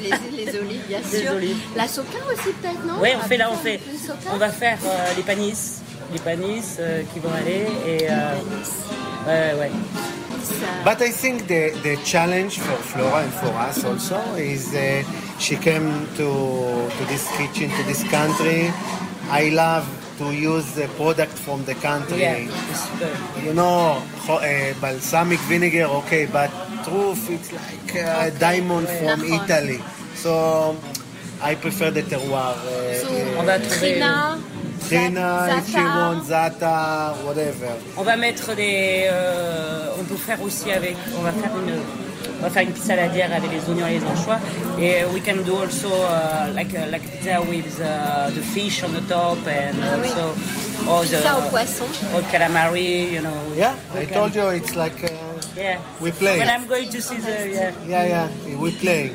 Les, 0.02 0.10
les- 0.10 0.44
les 0.52 0.58
olives, 0.58 0.82
bien 0.88 0.98
Les 1.12 1.18
sûr. 1.20 1.32
olives. 1.36 1.56
La 1.76 1.86
soca 1.86 2.18
aussi, 2.32 2.50
peut-être, 2.60 2.84
non? 2.84 2.94
Oui, 3.00 3.10
on 3.16 3.28
fait 3.28 3.36
là, 3.36 3.50
on 3.52 3.56
fait. 3.56 3.78
On 4.32 4.36
va 4.36 4.48
faire 4.48 4.78
euh, 4.84 4.88
les 5.16 5.22
panis, 5.22 5.54
les 6.12 6.18
panis 6.18 6.62
euh, 6.80 7.02
qui 7.14 7.20
vont 7.20 7.30
aller 7.32 7.66
et 7.86 8.10
But 10.84 11.02
I 11.02 11.10
think 11.10 11.48
the, 11.48 11.70
the 11.82 11.96
challenge 12.04 12.58
for 12.60 12.76
Flora 12.76 13.24
and 13.24 13.32
for 13.32 13.48
us 13.48 13.84
also 13.84 14.18
is 14.34 14.72
uh, 14.74 15.02
she 15.38 15.56
came 15.56 16.06
to, 16.16 16.88
to 16.96 17.04
this 17.06 17.26
kitchen, 17.36 17.70
to 17.70 17.82
this 17.84 18.08
country. 18.08 18.70
I 19.28 19.50
love 19.52 19.86
to 20.18 20.32
use 20.32 20.74
the 20.74 20.86
product 20.96 21.32
from 21.32 21.64
the 21.64 21.74
country. 21.74 22.20
Yeah, 22.20 23.42
you 23.42 23.52
know, 23.52 24.02
uh, 24.28 24.74
balsamic 24.80 25.40
vinegar, 25.40 25.84
okay, 26.06 26.26
but 26.26 26.50
truth, 26.84 27.28
it's 27.28 27.52
like 27.52 27.96
uh, 27.96 28.28
okay. 28.28 28.38
diamond 28.38 28.88
from 28.88 29.24
Italy. 29.24 29.80
So 30.14 30.76
I 31.42 31.56
prefer 31.56 31.90
the 31.90 32.02
terroir. 32.02 32.54
Uh, 32.54 32.94
so, 32.94 33.38
on 33.38 33.46
va. 33.46 34.40
Trina, 34.80 35.46
Trina, 35.48 35.56
if 35.58 35.74
you 35.74 35.84
want, 35.84 36.24
Zata, 36.26 37.14
whatever. 37.24 37.72
On 37.96 38.02
va 38.02 38.16
mettre 38.16 38.54
des. 38.54 39.06
euh, 39.10 39.90
on 39.98 40.04
peut 40.04 40.16
faire 40.16 40.40
aussi 40.42 40.70
avec. 40.72 40.96
On 41.18 41.22
va 41.22 41.32
faire 41.32 41.50
une. 41.56 41.74
On 42.38 42.42
va 42.42 42.50
faire 42.50 42.62
une 42.64 42.72
pizza 42.72 42.88
saladière 42.88 43.30
avec 43.34 43.50
les 43.50 43.60
oignons 43.70 43.86
et 43.86 43.98
les 43.98 44.04
anchois. 44.04 44.38
Et 44.78 45.04
we 45.14 45.22
can 45.24 45.36
do 45.46 45.56
also 45.62 45.88
uh, 45.88 46.52
like 46.54 46.74
a, 46.74 46.86
like 46.90 47.02
pizza 47.10 47.40
with 47.40 47.80
uh, 47.80 48.28
the 48.30 48.42
fish 48.42 48.82
on 48.84 48.92
the 48.92 49.00
top 49.08 49.38
and 49.46 49.74
Ah 49.82 49.96
oui. 50.02 50.08
also 50.08 50.34
all 50.90 51.02
the 51.02 51.16
Pizza 51.16 51.38
au 51.38 51.48
poisson. 51.50 51.86
all 52.14 52.22
calamari, 52.30 53.10
you 53.14 53.22
know. 53.22 53.32
Yeah, 53.56 53.74
I 53.94 54.04
can- 54.04 54.14
told 54.14 54.34
you 54.34 54.48
it's 54.48 54.74
like, 54.76 55.02
uh, 55.02 55.08
Yeah. 55.56 55.78
we 56.00 56.10
play. 56.12 56.38
When 56.38 56.50
I'm 56.50 56.66
going 56.66 56.90
to 56.90 57.00
see 57.00 57.16
the 57.16 57.48
yeah. 57.48 57.72
yeah, 57.88 58.04
yeah, 58.06 58.28
we 58.60 58.70
play. 58.72 59.12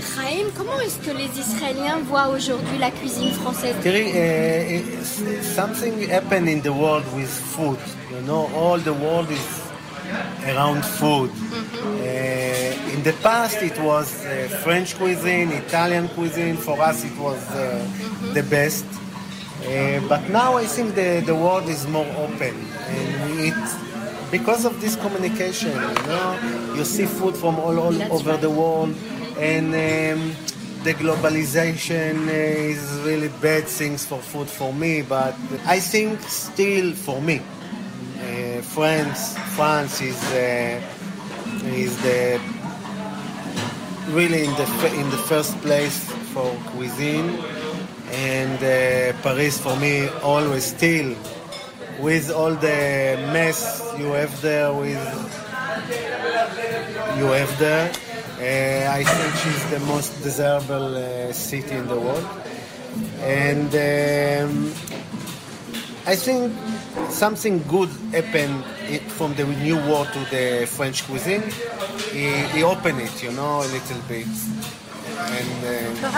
Chaim, 0.00 0.46
comment 0.56 0.80
est-ce 0.80 0.98
que 0.98 1.14
les 1.16 1.28
Israéliens 1.38 1.98
voient 2.04 2.28
aujourd'hui 2.28 2.78
la 2.78 2.90
cuisine 2.90 3.32
française 3.32 3.74
Terry, 3.82 4.12
uh, 4.12 5.04
something 5.42 6.08
happened 6.10 6.48
in 6.48 6.60
the 6.62 6.72
world 6.72 7.04
with 7.14 7.28
food. 7.28 7.78
You 8.10 8.22
know, 8.26 8.48
all 8.56 8.78
the 8.78 8.92
world 8.92 9.30
is 9.30 9.46
around 10.46 10.84
food. 10.84 11.30
Uh, 11.30 12.94
in 12.94 13.02
the 13.02 13.12
past, 13.22 13.62
it 13.62 13.78
was 13.80 14.24
uh, 14.24 14.48
French 14.62 14.96
cuisine, 14.96 15.50
Italian 15.52 16.08
cuisine. 16.08 16.56
For 16.56 16.80
us, 16.80 17.04
it 17.04 17.16
was 17.18 17.38
uh, 17.50 17.86
the 18.32 18.42
best. 18.42 18.84
But 20.08 20.28
now 20.30 20.56
I 20.56 20.64
think 20.64 20.94
the, 20.94 21.22
the 21.26 21.34
world 21.34 21.68
is 21.68 21.86
more 21.86 22.06
open, 22.16 22.54
and 22.88 23.30
we 23.36 23.48
eat 23.48 23.68
because 24.30 24.64
of 24.64 24.80
this 24.80 24.96
communication. 24.96 25.72
You 25.72 26.06
know, 26.08 26.74
you 26.76 26.84
see 26.84 27.04
food 27.04 27.36
from 27.36 27.58
all, 27.60 27.78
all 27.78 27.92
That's 27.92 28.10
over 28.10 28.30
right. 28.30 28.40
the 28.40 28.50
world, 28.50 28.94
and 29.40 29.68
um, 29.68 30.36
the 30.84 30.92
globalization 30.92 32.28
is 32.28 33.00
really 33.04 33.28
bad 33.40 33.64
things 33.64 34.04
for 34.04 34.18
food 34.18 34.48
for 34.48 34.72
me. 34.72 35.00
But 35.00 35.34
I 35.66 35.80
think 35.80 36.20
still 36.22 36.92
for 36.92 37.22
me, 37.22 37.38
uh, 37.38 38.60
France, 38.60 39.36
France 39.56 40.02
is 40.02 40.22
uh, 40.32 40.80
is 41.64 41.96
the 42.02 42.38
really 44.10 44.44
in 44.44 44.52
the 44.60 44.94
in 45.00 45.08
the 45.10 45.22
first 45.30 45.56
place 45.62 45.98
for 46.32 46.54
cuisine, 46.72 47.38
and 48.12 48.58
uh, 48.58 49.16
Paris 49.22 49.58
for 49.58 49.76
me 49.76 50.08
always 50.22 50.64
still 50.64 51.16
with 51.98 52.30
all 52.30 52.54
the 52.54 53.16
mess 53.32 53.80
you 53.98 54.12
have 54.12 54.40
there 54.42 54.72
with 54.72 55.00
you 57.16 57.26
have 57.26 57.58
there. 57.58 57.90
Uh, 58.40 58.88
I 58.90 59.04
think 59.04 59.34
she's 59.42 59.70
the 59.70 59.80
most 59.80 60.22
desirable 60.22 60.96
uh, 60.96 61.30
city 61.30 61.74
in 61.76 61.86
the 61.88 62.00
world, 62.00 62.26
and 63.20 63.68
um, 63.68 64.72
I 66.06 66.16
think 66.16 66.50
something 67.10 67.62
good 67.68 67.90
happened 68.12 68.64
from 69.18 69.34
the 69.34 69.44
new 69.44 69.76
war 69.76 70.06
to 70.06 70.18
the 70.30 70.66
French 70.66 71.04
cuisine. 71.06 71.42
He, 72.12 72.30
he 72.56 72.62
opened 72.62 73.00
it, 73.02 73.22
you 73.22 73.32
know, 73.32 73.60
a 73.60 73.68
little 73.76 74.00
bit, 74.08 74.26
and. 75.18 75.64
Uh, 75.64 76.10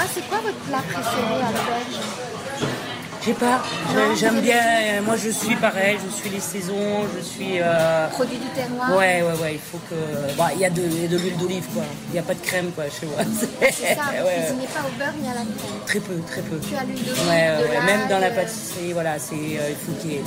Laura, 1.40 2.91
Je 3.22 3.26
sais 3.28 3.34
pas, 3.34 3.62
Non, 3.94 4.16
j'aime 4.16 4.40
bien, 4.40 4.56
euh, 4.58 5.02
moi 5.02 5.14
je 5.16 5.30
suis 5.30 5.54
pareil, 5.54 5.96
je 6.04 6.12
suis 6.12 6.28
les 6.28 6.40
saisons, 6.40 7.06
je 7.16 7.22
suis... 7.22 7.60
euh, 7.60 8.08
Produit 8.08 8.36
du 8.36 8.48
terroir 8.48 8.90
Ouais, 8.98 9.22
ouais, 9.22 9.38
ouais, 9.40 9.52
il 9.54 9.60
faut 9.60 9.78
que... 9.88 9.94
Bah, 10.36 10.48
il 10.52 10.60
y 10.60 10.64
a 10.64 10.70
de, 10.70 10.82
l'huile 10.82 11.36
d'olive, 11.36 11.64
quoi. 11.72 11.84
Il 12.08 12.14
n'y 12.14 12.18
a 12.18 12.22
pas 12.22 12.34
de 12.34 12.40
crème, 12.40 12.72
quoi, 12.74 12.84
chez 12.90 13.06
moi. 13.06 13.18
C'est 13.60 13.94
ça, 13.94 14.02
vous 14.18 14.26
ouais, 14.26 14.34
cuisinez 14.44 14.66
pas 14.66 14.80
au 14.80 14.98
beurre 14.98 15.14
ni 15.22 15.28
à 15.28 15.34
la 15.34 15.40
crème. 15.42 15.80
Très 15.86 16.00
peu, 16.00 16.14
très 16.28 16.40
peu. 16.42 16.58
Tu 16.58 16.74
as 16.74 16.82
l'huile 16.82 16.96
d'olive, 17.04 17.28
Ouais, 17.28 17.62
de 17.62 17.68
ouais, 17.70 17.86
même 17.86 18.08
dans 18.08 18.18
la 18.18 18.30
pâtisserie, 18.30 18.92
voilà, 18.92 19.16
c'est, 19.20 19.34
euh, 19.36 19.70
il 19.70 19.76
faut 19.76 19.92
qu'il 20.02 20.18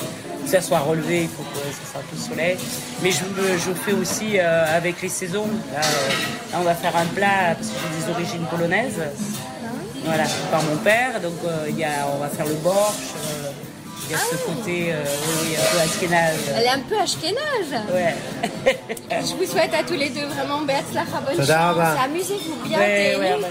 que 0.45 0.51
ça 0.51 0.61
soit 0.61 0.79
relevé, 0.79 1.23
il 1.23 1.27
faut 1.27 1.43
que 1.43 1.57
ça 1.57 1.91
soit 1.91 1.99
un 1.99 2.03
peu 2.09 2.17
soleil. 2.17 2.55
Mais 3.03 3.11
je, 3.11 3.23
me- 3.25 3.57
je 3.57 3.71
fais 3.73 3.91
aussi 3.93 4.37
euh, 4.39 4.65
avec 4.77 5.01
les 5.01 5.09
saisons. 5.09 5.47
Là, 5.73 5.81
là, 5.81 6.57
on 6.61 6.63
va 6.63 6.75
faire 6.75 6.95
un 6.95 7.05
plat, 7.07 7.55
parce 7.55 7.67
que 7.67 7.73
j'ai 7.75 8.05
des 8.05 8.11
origines 8.11 8.45
polonaises. 8.49 9.01
Voilà, 10.05 10.23
par 10.51 10.61
mon 10.63 10.77
père. 10.77 11.19
Donc, 11.21 11.33
euh, 11.45 11.65
il 11.69 11.77
y 11.79 11.83
a, 11.83 12.07
on 12.13 12.17
va 12.19 12.29
faire 12.29 12.45
le 12.45 12.53
borscht. 12.55 13.15
euh, 13.15 13.51
il 14.07 14.11
y 14.11 14.15
a 14.15 14.17
ce 14.19 14.35
côté, 14.35 14.93
euh, 14.93 15.03
oui, 15.41 15.55
un 15.57 15.71
peu 15.73 15.79
ashkénaze. 15.79 16.39
Elle 16.55 16.63
est 16.63 16.69
un 16.69 16.79
peu 16.81 16.99
ashkénaze. 16.99 17.83
Ouais. 17.91 18.15
Je 19.09 19.33
vous 19.35 19.45
souhaite 19.51 19.73
à 19.73 19.83
tous 19.83 19.95
les 19.95 20.09
deux 20.09 20.25
vraiment 20.27 20.61
Beatzlacha, 20.61 21.21
bonne 21.25 21.37
chance. 21.37 21.49
Amusez-vous 22.03 22.67
bien. 22.67 22.77
Ouais, 22.77 23.17
bah, 23.41 23.47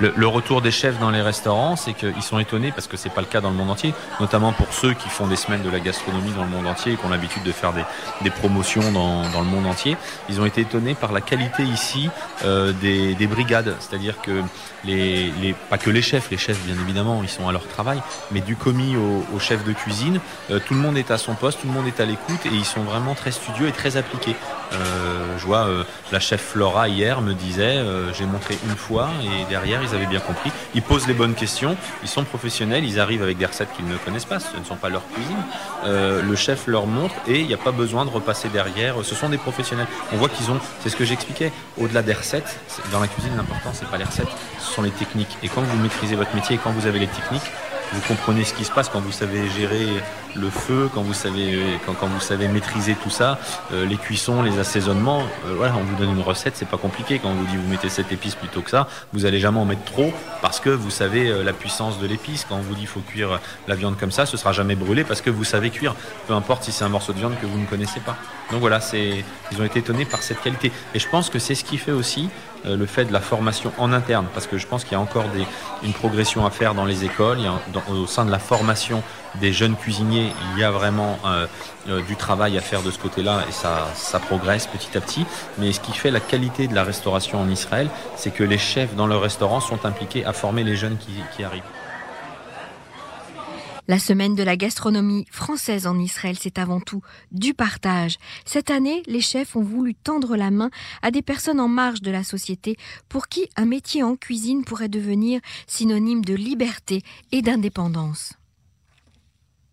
le, 0.00 0.26
retour 0.26 0.60
des 0.60 0.70
chefs 0.70 0.98
dans 0.98 1.10
les 1.10 1.22
restaurants, 1.22 1.76
c'est 1.76 1.94
qu'ils 1.94 2.22
sont 2.22 2.38
étonnés 2.38 2.72
parce 2.72 2.86
que 2.86 2.96
c'est 2.96 3.10
pas 3.10 3.20
le 3.20 3.26
cas 3.26 3.40
dans 3.40 3.50
le 3.50 3.56
monde 3.56 3.70
entier, 3.70 3.94
notamment 4.20 4.52
pour 4.52 4.72
ceux 4.72 4.92
qui 4.92 5.08
font 5.08 5.26
des 5.26 5.36
semaines 5.36 5.62
de 5.62 5.70
la 5.70 5.80
gastronomie 5.80 6.32
dans 6.32 6.44
le 6.44 6.50
monde 6.50 6.66
entier 6.66 6.92
et 6.92 6.96
qui 6.96 7.04
ont 7.04 7.08
l'habitude 7.08 7.42
de 7.42 7.52
faire 7.52 7.72
des, 7.72 7.84
des 8.22 8.30
promotions 8.30 8.92
dans, 8.92 9.28
dans, 9.30 9.40
le 9.40 9.46
monde 9.46 9.66
entier. 9.66 9.96
Ils 10.28 10.40
ont 10.40 10.46
été 10.46 10.62
étonnés 10.62 10.94
par 10.94 11.12
la 11.12 11.20
qualité 11.20 11.62
ici 11.62 12.10
euh, 12.44 12.72
des, 12.72 13.14
des, 13.14 13.26
brigades, 13.26 13.74
c'est-à-dire 13.80 14.20
que 14.20 14.42
les, 14.84 15.30
les, 15.40 15.54
pas 15.54 15.78
que 15.78 15.90
les 15.90 16.02
chefs, 16.02 16.30
les 16.30 16.36
chefs 16.36 16.60
bien 16.64 16.74
évidemment, 16.74 17.20
ils 17.22 17.28
sont 17.28 17.48
à 17.48 17.52
leur 17.52 17.66
travail, 17.66 18.00
mais 18.30 18.40
du 18.40 18.56
commis 18.56 18.96
au, 18.96 19.24
au 19.34 19.38
chef 19.38 19.64
de 19.64 19.72
cuisine, 19.72 20.20
euh, 20.50 20.58
tout 20.64 20.74
le 20.74 20.80
monde 20.80 20.98
est 20.98 21.10
à 21.10 21.18
son 21.18 21.34
poste, 21.34 21.60
tout 21.62 21.68
le 21.68 21.72
monde 21.72 21.86
est 21.86 22.00
à 22.00 22.04
l'écoute 22.04 22.44
et 22.44 22.54
ils 22.54 22.64
sont 22.64 22.82
vraiment 22.82 23.14
très 23.14 23.32
studieux 23.32 23.68
et 23.68 23.72
très 23.72 23.96
appliqués. 23.96 24.36
Euh, 24.72 25.38
je 25.38 25.46
vois 25.46 25.68
la 26.12 26.20
chef 26.20 26.40
Flora 26.40 26.88
hier 26.88 27.20
me 27.20 27.32
disait, 27.32 27.82
j'ai 28.14 28.26
montré 28.26 28.58
une 28.68 28.76
fois 28.76 29.10
et 29.22 29.48
derrière 29.48 29.82
ils 29.88 29.94
avaient 29.94 30.06
bien 30.06 30.20
compris. 30.20 30.50
Ils 30.74 30.82
posent 30.82 31.06
les 31.06 31.14
bonnes 31.14 31.34
questions, 31.34 31.76
ils 32.02 32.08
sont 32.08 32.24
professionnels, 32.24 32.84
ils 32.84 33.00
arrivent 33.00 33.22
avec 33.22 33.38
des 33.38 33.46
recettes 33.46 33.68
qu'ils 33.76 33.86
ne 33.86 33.96
connaissent 33.96 34.24
pas, 34.24 34.40
ce 34.40 34.56
ne 34.56 34.64
sont 34.64 34.76
pas 34.76 34.88
leur 34.88 35.02
cuisine. 35.12 35.36
Euh, 35.84 36.22
le 36.22 36.36
chef 36.36 36.66
leur 36.66 36.86
montre 36.86 37.14
et 37.26 37.40
il 37.40 37.46
n'y 37.46 37.54
a 37.54 37.58
pas 37.58 37.72
besoin 37.72 38.04
de 38.04 38.10
repasser 38.10 38.48
derrière. 38.48 38.96
Ce 39.02 39.14
sont 39.14 39.28
des 39.28 39.38
professionnels. 39.38 39.86
On 40.12 40.16
voit 40.16 40.28
qu'ils 40.28 40.50
ont, 40.50 40.58
c'est 40.82 40.88
ce 40.88 40.96
que 40.96 41.04
j'expliquais, 41.04 41.52
au-delà 41.78 42.02
des 42.02 42.12
recettes, 42.12 42.58
dans 42.92 43.00
la 43.00 43.08
cuisine 43.08 43.36
l'important 43.36 43.70
c'est 43.72 43.88
pas 43.88 43.98
les 43.98 44.04
recettes, 44.04 44.28
ce 44.58 44.72
sont 44.72 44.82
les 44.82 44.90
techniques. 44.90 45.36
Et 45.42 45.48
quand 45.48 45.62
vous 45.62 45.76
maîtrisez 45.78 46.16
votre 46.16 46.34
métier 46.34 46.56
et 46.56 46.58
quand 46.58 46.70
vous 46.70 46.86
avez 46.86 46.98
les 46.98 47.08
techniques, 47.08 47.50
vous 47.92 48.00
comprenez 48.08 48.44
ce 48.44 48.54
qui 48.54 48.64
se 48.64 48.72
passe 48.72 48.88
quand 48.88 49.00
vous 49.00 49.12
savez 49.12 49.48
gérer 49.50 49.86
le 50.36 50.50
feu, 50.50 50.90
quand 50.92 51.02
vous 51.02 51.14
savez, 51.14 51.58
quand, 51.86 52.06
vous 52.06 52.20
savez 52.20 52.48
maîtriser 52.48 52.94
tout 52.94 53.10
ça, 53.10 53.38
euh, 53.72 53.86
les 53.86 53.96
cuissons, 53.96 54.42
les 54.42 54.58
assaisonnements. 54.58 55.22
Euh, 55.46 55.54
voilà, 55.56 55.74
on 55.76 55.82
vous 55.82 55.96
donne 55.96 56.10
une 56.10 56.22
recette, 56.22 56.56
c'est 56.56 56.68
pas 56.68 56.76
compliqué. 56.76 57.18
Quand 57.18 57.30
on 57.30 57.34
vous 57.34 57.46
dit 57.46 57.56
vous 57.56 57.68
mettez 57.68 57.88
cette 57.88 58.12
épice 58.12 58.34
plutôt 58.34 58.60
que 58.60 58.70
ça, 58.70 58.88
vous 59.12 59.24
allez 59.24 59.40
jamais 59.40 59.58
en 59.58 59.64
mettre 59.64 59.84
trop 59.84 60.12
parce 60.42 60.60
que 60.60 60.70
vous 60.70 60.90
savez 60.90 61.28
euh, 61.28 61.42
la 61.42 61.52
puissance 61.52 61.98
de 61.98 62.06
l'épice. 62.06 62.46
Quand 62.48 62.56
on 62.56 62.60
vous 62.60 62.74
dit 62.74 62.86
faut 62.86 63.00
cuire 63.00 63.40
la 63.68 63.74
viande 63.74 63.96
comme 63.98 64.10
ça, 64.12 64.26
ce 64.26 64.36
sera 64.36 64.52
jamais 64.52 64.74
brûlé 64.74 65.04
parce 65.04 65.20
que 65.20 65.30
vous 65.30 65.44
savez 65.44 65.70
cuire. 65.70 65.94
Peu 66.26 66.34
importe 66.34 66.64
si 66.64 66.72
c'est 66.72 66.84
un 66.84 66.90
morceau 66.90 67.12
de 67.12 67.18
viande 67.18 67.34
que 67.40 67.46
vous 67.46 67.58
ne 67.58 67.66
connaissez 67.66 68.00
pas. 68.00 68.16
Donc 68.50 68.60
voilà, 68.60 68.80
c'est, 68.80 69.24
ils 69.52 69.60
ont 69.60 69.64
été 69.64 69.80
étonnés 69.80 70.04
par 70.04 70.22
cette 70.22 70.40
qualité. 70.40 70.70
Et 70.94 70.98
je 70.98 71.08
pense 71.08 71.30
que 71.30 71.38
c'est 71.38 71.54
ce 71.54 71.64
qui 71.64 71.78
fait 71.78 71.92
aussi 71.92 72.28
le 72.64 72.86
fait 72.86 73.04
de 73.04 73.12
la 73.12 73.20
formation 73.20 73.72
en 73.78 73.92
interne, 73.92 74.26
parce 74.34 74.48
que 74.48 74.58
je 74.58 74.66
pense 74.66 74.82
qu'il 74.82 74.94
y 74.94 74.96
a 74.96 75.00
encore 75.00 75.28
des, 75.28 75.46
une 75.84 75.92
progression 75.92 76.44
à 76.44 76.50
faire 76.50 76.74
dans 76.74 76.84
les 76.84 77.04
écoles. 77.04 77.38
Au 77.90 78.06
sein 78.06 78.24
de 78.24 78.30
la 78.30 78.38
formation 78.38 79.02
des 79.40 79.52
jeunes 79.52 79.76
cuisiniers, 79.76 80.32
il 80.54 80.60
y 80.60 80.64
a 80.64 80.70
vraiment 80.70 81.18
euh, 81.24 81.46
euh, 81.88 82.02
du 82.02 82.16
travail 82.16 82.56
à 82.56 82.60
faire 82.60 82.82
de 82.82 82.90
ce 82.90 82.98
côté-là 82.98 83.42
et 83.48 83.52
ça, 83.52 84.20
progresse 84.20 84.66
petit 84.66 84.96
à 84.96 85.00
petit. 85.00 85.26
Mais 85.58 85.72
ce 85.72 85.80
qui 85.80 85.92
fait 85.92 86.10
la 86.10 86.20
qualité 86.20 86.68
de 86.68 86.74
la 86.74 86.84
restauration 86.84 87.40
en 87.40 87.48
Israël, 87.48 87.88
c'est 88.16 88.30
que 88.30 88.44
les 88.44 88.58
chefs 88.58 88.94
dans 88.94 89.06
le 89.06 89.16
restaurant 89.16 89.60
sont 89.60 89.84
impliqués 89.84 90.24
à 90.24 90.32
former 90.32 90.64
les 90.64 90.76
jeunes 90.76 90.96
qui 91.36 91.44
arrivent. 91.44 91.62
La 93.88 94.00
semaine 94.00 94.34
de 94.34 94.42
la 94.42 94.56
gastronomie 94.56 95.26
française 95.30 95.86
en 95.86 95.96
Israël, 95.98 96.36
c'est 96.40 96.58
avant 96.58 96.80
tout 96.80 97.02
du 97.30 97.54
partage. 97.54 98.16
Cette 98.44 98.70
année, 98.72 99.04
les 99.06 99.20
chefs 99.20 99.54
ont 99.54 99.62
voulu 99.62 99.94
tendre 99.94 100.36
la 100.36 100.50
main 100.50 100.70
à 101.02 101.12
des 101.12 101.22
personnes 101.22 101.60
en 101.60 101.68
marge 101.68 102.02
de 102.02 102.10
la 102.10 102.24
société 102.24 102.76
pour 103.08 103.28
qui 103.28 103.48
un 103.54 103.64
métier 103.64 104.02
en 104.02 104.16
cuisine 104.16 104.64
pourrait 104.64 104.88
devenir 104.88 105.40
synonyme 105.68 106.24
de 106.24 106.34
liberté 106.34 107.02
et 107.30 107.42
d'indépendance. 107.42 108.32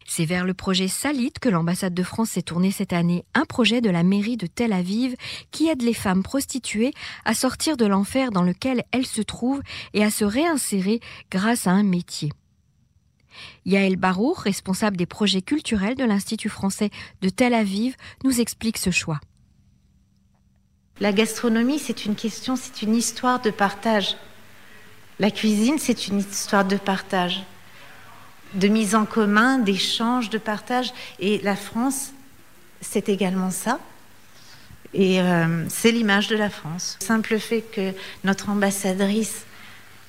C'est 0.06 0.26
vers 0.26 0.46
le 0.46 0.54
projet 0.54 0.88
Salit 0.88 1.34
que 1.42 1.50
l'ambassade 1.50 1.96
de 1.96 2.04
France 2.04 2.32
s'est 2.32 2.44
tournée 2.44 2.70
cette 2.70 2.94
année, 2.94 3.26
un 3.34 3.46
projet 3.46 3.82
de 3.82 3.90
la 3.90 4.04
mairie 4.04 4.38
de 4.38 4.46
Tel 4.46 4.74
Aviv 4.74 5.16
qui 5.50 5.70
aide 5.70 5.82
les 5.82 5.96
femmes 5.96 6.22
prostituées 6.22 6.94
à 7.26 7.34
sortir 7.34 7.78
de 7.78 7.86
l'enfer 7.88 8.30
dans 8.30 8.44
lequel 8.44 8.84
elles 8.92 9.08
se 9.08 9.24
trouvent 9.24 9.64
et 9.96 10.04
à 10.04 10.12
se 10.12 10.24
réinsérer 10.24 11.00
grâce 11.32 11.66
à 11.66 11.72
un 11.72 11.82
métier. 11.82 12.30
Yael 13.66 13.96
Barour, 13.96 14.40
responsable 14.40 14.98
des 14.98 15.06
projets 15.06 15.42
culturels 15.42 15.96
de 15.96 16.04
l'Institut 16.04 16.50
français 16.50 16.90
de 17.22 17.30
Tel 17.30 17.54
Aviv, 17.54 17.96
nous 18.24 18.40
explique 18.40 18.78
ce 18.78 18.92
choix. 18.92 19.20
La 21.00 21.12
gastronomie, 21.12 21.80
c'est 21.80 22.06
une 22.06 22.16
question, 22.16 22.56
c'est 22.56 22.82
une 22.82 22.96
histoire 22.96 23.42
de 23.42 23.50
partage. 23.50 24.16
La 25.20 25.32
cuisine, 25.32 25.78
c'est 25.80 26.08
une 26.08 26.20
histoire 26.20 26.66
de 26.66 26.78
partage, 26.78 27.44
de 28.54 28.68
mise 28.68 28.96
en 28.96 29.06
commun, 29.06 29.60
d'échange, 29.60 30.30
de 30.30 30.38
partage. 30.38 30.94
Et 31.20 31.40
la 31.40 31.56
France, 31.56 32.12
c'est 32.82 33.10
également 33.10 33.52
ça. 33.52 33.80
Et 34.94 35.22
euh, 35.22 35.66
c'est 35.70 35.92
l'image 35.92 36.28
de 36.28 36.36
la 36.36 36.50
France. 36.50 36.98
Le 37.02 37.06
simple 37.06 37.40
fait 37.40 37.62
que 37.62 37.94
notre 38.24 38.50
ambassadrice 38.50 39.46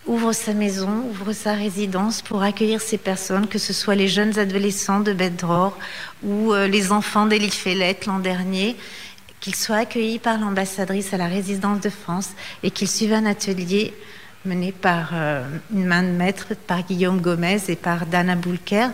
ouvre 0.07 0.33
sa 0.33 0.53
maison, 0.53 1.05
ouvre 1.11 1.33
sa 1.33 1.55
résidence 1.55 2.21
pour 2.23 2.43
accueillir 2.43 2.81
ces 2.81 2.99
personnes, 2.99 3.47
que 3.47 3.59
ce 3.59 3.73
soit 3.73 3.95
les 3.95 4.09
jeunes 4.09 4.39
adolescents 4.39 5.01
de 5.01 5.13
Bedror 5.13 5.77
ou 6.23 6.53
euh, 6.53 6.67
les 6.67 6.93
enfants 6.93 7.27
d'Elifelet 7.27 7.99
l'an 8.07 8.19
dernier, 8.19 8.77
qu'ils 9.41 9.55
soient 9.55 9.77
accueillis 9.77 10.19
par 10.19 10.39
l'ambassadrice 10.39 11.15
à 11.15 11.17
la 11.17 11.27
résidence 11.27 11.81
de 11.81 11.91
France 11.91 12.31
et 12.63 12.71
qu'ils 12.71 12.89
suivent 12.89 13.15
un 13.15 13.27
atelier 13.27 13.95
mené 14.45 14.73
par 14.73 15.11
euh, 15.15 15.43
une 15.73 15.87
main 15.87 16.03
de 16.03 16.09
maître, 16.09 16.49
par 16.67 16.83
Guillaume 16.83 17.21
Gomez 17.21 17.61
et 17.69 17.77
par 17.77 18.07
Dana 18.07 18.37
Boulker. 18.37 18.89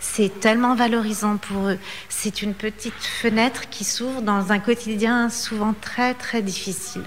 C'est 0.00 0.40
tellement 0.40 0.74
valorisant 0.74 1.36
pour 1.36 1.68
eux. 1.68 1.78
C'est 2.08 2.42
une 2.42 2.54
petite 2.54 2.94
fenêtre 2.94 3.68
qui 3.68 3.84
s'ouvre 3.84 4.22
dans 4.22 4.52
un 4.52 4.58
quotidien 4.58 5.28
souvent 5.28 5.74
très 5.80 6.14
très 6.14 6.42
difficile. 6.42 7.02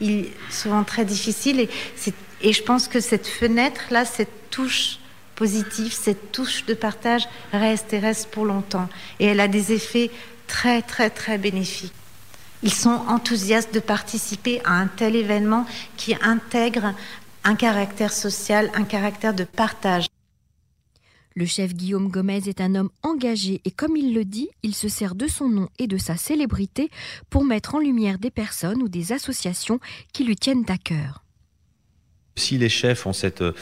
Il, 0.00 0.26
souvent 0.50 0.84
très 0.84 1.04
difficile 1.04 1.60
et 1.60 1.68
et 2.42 2.52
je 2.52 2.62
pense 2.62 2.88
que 2.88 3.00
cette 3.00 3.26
fenêtre-là, 3.26 4.04
cette 4.04 4.50
touche 4.50 4.98
positive, 5.36 5.92
cette 5.92 6.32
touche 6.32 6.66
de 6.66 6.74
partage 6.74 7.28
reste 7.52 7.92
et 7.92 7.98
reste 7.98 8.30
pour 8.30 8.44
longtemps. 8.44 8.88
Et 9.20 9.26
elle 9.26 9.40
a 9.40 9.48
des 9.48 9.72
effets 9.72 10.10
très, 10.48 10.82
très, 10.82 11.08
très 11.08 11.38
bénéfiques. 11.38 11.94
Ils 12.64 12.74
sont 12.74 13.00
enthousiastes 13.08 13.74
de 13.74 13.80
participer 13.80 14.60
à 14.64 14.72
un 14.72 14.86
tel 14.86 15.16
événement 15.16 15.66
qui 15.96 16.14
intègre 16.22 16.94
un 17.44 17.54
caractère 17.56 18.12
social, 18.12 18.70
un 18.74 18.84
caractère 18.84 19.34
de 19.34 19.44
partage. 19.44 20.06
Le 21.34 21.46
chef 21.46 21.74
Guillaume 21.74 22.08
Gomez 22.08 22.48
est 22.48 22.60
un 22.60 22.74
homme 22.74 22.90
engagé 23.02 23.60
et 23.64 23.70
comme 23.70 23.96
il 23.96 24.14
le 24.14 24.24
dit, 24.24 24.50
il 24.62 24.74
se 24.74 24.88
sert 24.88 25.14
de 25.14 25.26
son 25.26 25.48
nom 25.48 25.68
et 25.78 25.86
de 25.86 25.96
sa 25.96 26.16
célébrité 26.16 26.90
pour 27.30 27.44
mettre 27.44 27.74
en 27.74 27.78
lumière 27.78 28.18
des 28.18 28.30
personnes 28.30 28.82
ou 28.82 28.88
des 28.88 29.12
associations 29.12 29.80
qui 30.12 30.24
lui 30.24 30.36
tiennent 30.36 30.64
à 30.68 30.76
cœur. 30.76 31.24
Si 32.34 32.56
les 32.56 32.70
chefs 32.70 33.06
ont 33.06 33.12
cette 33.12 33.42
euh, 33.42 33.52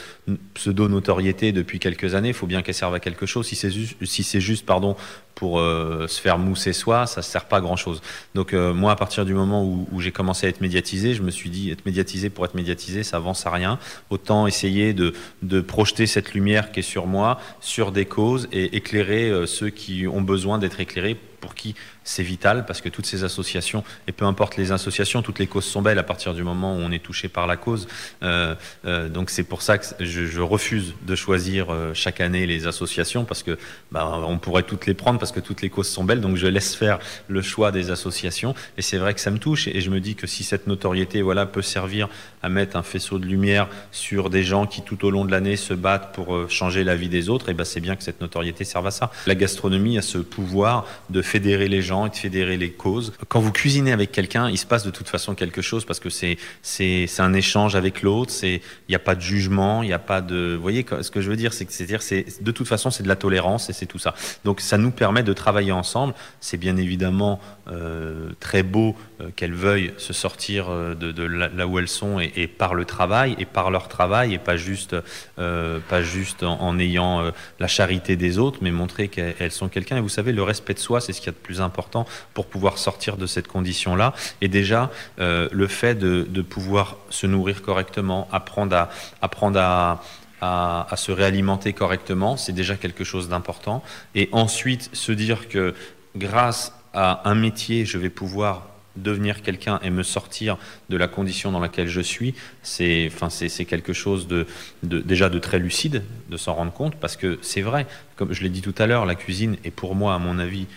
pseudo-notoriété 0.53 1.51
depuis 1.51 1.77
quelques 1.79 2.15
années, 2.15 2.29
il 2.29 2.33
faut 2.33 2.47
bien 2.47 2.61
qu'elle 2.61 2.75
serve 2.75 2.93
à 2.93 3.01
quelque 3.01 3.25
chose. 3.25 3.45
Si 3.45 4.23
c'est 4.23 4.39
juste, 4.39 4.65
pardon, 4.65 4.95
pour 5.35 5.59
euh, 5.59 6.07
se 6.07 6.21
faire 6.21 6.37
mousser 6.37 6.71
soi, 6.71 7.05
ça 7.05 7.19
ne 7.19 7.25
sert 7.25 7.45
pas 7.45 7.57
à 7.57 7.61
grand-chose. 7.61 8.01
Donc 8.33 8.53
euh, 8.53 8.73
moi, 8.73 8.93
à 8.93 8.95
partir 8.95 9.25
du 9.25 9.33
moment 9.33 9.65
où, 9.65 9.99
j'ai 9.99 10.13
commencé 10.13 10.47
à 10.47 10.49
être 10.49 10.61
médiatisé, 10.61 11.15
je 11.15 11.21
me 11.21 11.31
suis 11.31 11.49
dit, 11.49 11.69
être 11.69 11.85
médiatisé 11.85 12.29
pour 12.29 12.45
être 12.45 12.55
médiatisé, 12.55 13.03
ça 13.03 13.17
avance 13.17 13.45
à 13.45 13.51
rien. 13.51 13.77
Autant 14.09 14.47
essayer 14.47 14.93
de 14.93 15.61
projeter 15.61 16.07
cette 16.07 16.33
lumière 16.33 16.71
qui 16.71 16.79
est 16.79 16.83
sur 16.83 17.07
moi, 17.07 17.41
sur 17.59 17.91
des 17.91 18.05
causes, 18.05 18.47
et 18.53 18.77
éclairer 18.77 19.45
ceux 19.47 19.69
qui 19.69 20.07
ont 20.07 20.21
besoin 20.21 20.59
d'être 20.59 20.79
éclairés 20.79 21.17
pour 21.41 21.55
qui 21.55 21.75
c'est 22.03 22.23
vital 22.23 22.65
parce 22.65 22.81
que 22.81 22.89
toutes 22.89 23.05
ces 23.05 23.23
associations, 23.23 23.83
et 24.07 24.11
peu 24.11 24.25
importe 24.25 24.57
les 24.57 24.71
associations, 24.71 25.21
toutes 25.21 25.39
les 25.39 25.47
causes 25.47 25.65
sont 25.65 25.81
belles 25.81 25.99
à 25.99 26.03
partir 26.03 26.33
du 26.33 26.43
moment 26.43 26.75
où 26.75 26.79
on 26.79 26.91
est 26.91 27.03
touché 27.03 27.27
par 27.27 27.47
la 27.47 27.57
cause. 27.57 27.87
Euh, 28.23 28.55
euh, 28.85 29.09
donc 29.09 29.29
c'est 29.29 29.43
pour 29.43 29.61
ça 29.61 29.77
que 29.77 29.85
je, 29.99 30.41
refuse 30.41 30.95
de 31.03 31.15
choisir 31.15 31.67
euh, 31.69 31.91
chaque 31.93 32.19
année 32.19 32.47
les 32.47 32.65
associations 32.65 33.25
parce 33.25 33.43
que 33.43 33.57
bah, 33.91 34.21
on 34.25 34.39
pourrait 34.39 34.63
toutes 34.63 34.87
les 34.87 34.93
prendre 34.93 35.19
parce 35.19 35.31
que 35.31 35.39
toutes 35.39 35.61
les 35.61 35.69
causes 35.69 35.89
sont 35.89 36.03
belles. 36.03 36.21
Donc 36.21 36.35
je 36.35 36.47
laisse 36.47 36.75
faire 36.75 36.99
le 37.27 37.41
choix 37.41 37.71
des 37.71 37.91
associations 37.91 38.55
et 38.77 38.81
c'est 38.81 38.97
vrai 38.97 39.13
que 39.13 39.19
ça 39.19 39.29
me 39.29 39.37
touche 39.37 39.67
et 39.67 39.81
je 39.81 39.89
me 39.89 39.99
dis 39.99 40.15
que 40.15 40.25
si 40.25 40.43
cette 40.43 40.67
notoriété 40.67 41.21
voilà 41.21 41.45
peut 41.45 41.61
servir 41.61 42.09
à 42.41 42.49
mettre 42.49 42.75
un 42.75 42.83
faisceau 42.83 43.19
de 43.19 43.25
lumière 43.25 43.67
sur 43.91 44.29
des 44.29 44.43
gens 44.43 44.65
qui 44.65 44.81
tout 44.81 45.05
au 45.05 45.11
long 45.11 45.25
de 45.25 45.31
l'année 45.31 45.55
se 45.55 45.75
battent 45.75 46.13
pour 46.13 46.49
changer 46.49 46.83
la 46.83 46.95
vie 46.95 47.09
des 47.09 47.29
autres, 47.29 47.49
et 47.49 47.53
ben 47.53 47.65
c'est 47.65 47.79
bien 47.79 47.95
que 47.95 48.03
cette 48.03 48.21
notoriété 48.21 48.63
serve 48.63 48.87
à 48.87 48.91
ça. 48.91 49.11
La 49.27 49.35
gastronomie 49.35 49.97
a 49.97 50.01
ce 50.01 50.17
pouvoir 50.17 50.87
de 51.09 51.21
fédérer 51.21 51.67
les 51.67 51.81
gens 51.81 51.90
et 52.05 52.09
de 52.09 52.15
fédérer 52.15 52.57
les 52.57 52.71
causes. 52.71 53.13
Quand 53.27 53.39
vous 53.39 53.51
cuisinez 53.51 53.91
avec 53.91 54.11
quelqu'un, 54.11 54.49
il 54.49 54.57
se 54.57 54.65
passe 54.65 54.85
de 54.85 54.91
toute 54.91 55.09
façon 55.09 55.35
quelque 55.35 55.61
chose 55.61 55.85
parce 55.85 55.99
que 55.99 56.09
c'est 56.09 56.37
c'est 56.61 57.07
un 57.19 57.33
échange 57.33 57.75
avec 57.75 58.01
l'autre. 58.01 58.31
C'est 58.31 58.55
il 58.87 58.91
n'y 58.91 58.95
a 58.95 58.99
pas 58.99 59.15
de 59.15 59.21
jugement, 59.21 59.83
il 59.83 59.87
n'y 59.87 59.93
a 59.93 59.99
pas 59.99 60.21
de. 60.21 60.55
Vous 60.55 60.61
voyez 60.61 60.85
ce 61.01 61.11
que 61.11 61.21
je 61.21 61.29
veux 61.29 61.35
dire, 61.35 61.53
c'est 61.53 61.65
que 61.65 61.73
c'est 61.73 61.85
dire 61.85 62.01
c'est 62.01 62.41
de 62.41 62.51
toute 62.51 62.67
façon 62.67 62.91
c'est 62.91 63.03
de 63.03 63.07
la 63.07 63.15
tolérance 63.15 63.69
et 63.69 63.73
c'est 63.73 63.85
tout 63.85 63.99
ça. 63.99 64.13
Donc 64.45 64.61
ça 64.61 64.77
nous 64.77 64.91
permet 64.91 65.23
de 65.23 65.33
travailler 65.33 65.71
ensemble. 65.71 66.13
C'est 66.39 66.57
bien 66.57 66.77
évidemment 66.77 67.39
euh, 67.67 68.31
très 68.39 68.63
beau 68.63 68.95
qu'elles 69.35 69.53
veuillent 69.53 69.93
se 69.97 70.13
sortir 70.13 70.69
de, 70.69 71.23
là, 71.23 71.67
où 71.67 71.79
elles 71.79 71.87
sont 71.87 72.19
et, 72.19 72.47
par 72.47 72.73
le 72.73 72.85
travail 72.85 73.35
et 73.39 73.45
par 73.45 73.71
leur 73.71 73.87
travail 73.87 74.33
et 74.33 74.37
pas 74.37 74.57
juste, 74.57 74.95
pas 75.35 76.01
juste 76.01 76.43
en, 76.43 76.79
ayant 76.79 77.31
la 77.59 77.67
charité 77.67 78.15
des 78.15 78.37
autres, 78.37 78.59
mais 78.61 78.71
montrer 78.71 79.07
qu'elles 79.07 79.51
sont 79.51 79.69
quelqu'un. 79.69 79.97
Et 79.97 80.01
vous 80.01 80.09
savez, 80.09 80.31
le 80.31 80.43
respect 80.43 80.73
de 80.73 80.79
soi, 80.79 81.01
c'est 81.01 81.13
ce 81.13 81.19
qu'il 81.19 81.27
y 81.27 81.29
a 81.29 81.33
de 81.33 81.37
plus 81.37 81.61
important 81.61 82.05
pour 82.33 82.47
pouvoir 82.47 82.77
sortir 82.77 83.17
de 83.17 83.25
cette 83.25 83.47
condition-là. 83.47 84.13
Et 84.41 84.47
déjà, 84.47 84.91
le 85.17 85.67
fait 85.67 85.95
de, 85.95 86.25
de 86.27 86.41
pouvoir 86.41 86.97
se 87.09 87.27
nourrir 87.27 87.61
correctement, 87.61 88.27
apprendre 88.31 88.75
à, 88.75 88.89
apprendre 89.21 89.59
à 89.59 90.01
à, 90.41 90.95
se 90.95 91.11
réalimenter 91.11 91.73
correctement, 91.73 92.35
c'est 92.35 92.51
déjà 92.51 92.75
quelque 92.75 93.03
chose 93.03 93.29
d'important. 93.29 93.83
Et 94.15 94.27
ensuite, 94.31 94.89
se 94.93 95.11
dire 95.11 95.47
que 95.47 95.75
grâce 96.15 96.73
à 96.93 97.29
un 97.29 97.35
métier, 97.35 97.85
je 97.85 97.97
vais 97.97 98.09
pouvoir 98.09 98.67
devenir 98.95 99.41
quelqu'un 99.41 99.79
et 99.83 99.89
me 99.89 100.03
sortir 100.03 100.57
de 100.89 100.97
la 100.97 101.07
condition 101.07 101.51
dans 101.51 101.59
laquelle 101.59 101.87
je 101.87 102.01
suis, 102.01 102.35
c'est 102.63 103.09
enfin, 103.13 103.29
quelque 103.65 103.93
chose 103.93 104.27
de, 104.27 104.45
de, 104.83 104.99
déjà 104.99 105.29
de 105.29 105.39
très 105.39 105.59
lucide, 105.59 106.03
de 106.29 106.37
s'en 106.37 106.53
rendre 106.53 106.73
compte, 106.73 106.95
parce 106.95 107.15
que 107.15 107.39
c'est 107.41 107.61
vrai, 107.61 107.87
comme 108.15 108.33
je 108.33 108.43
l'ai 108.43 108.49
dit 108.49 108.61
tout 108.61 108.75
à 108.77 108.87
l'heure, 108.87 109.05
la 109.05 109.15
cuisine 109.15 109.57
est 109.63 109.71
pour 109.71 109.95
moi, 109.95 110.13
à 110.13 110.19
mon 110.19 110.39
avis, 110.39 110.67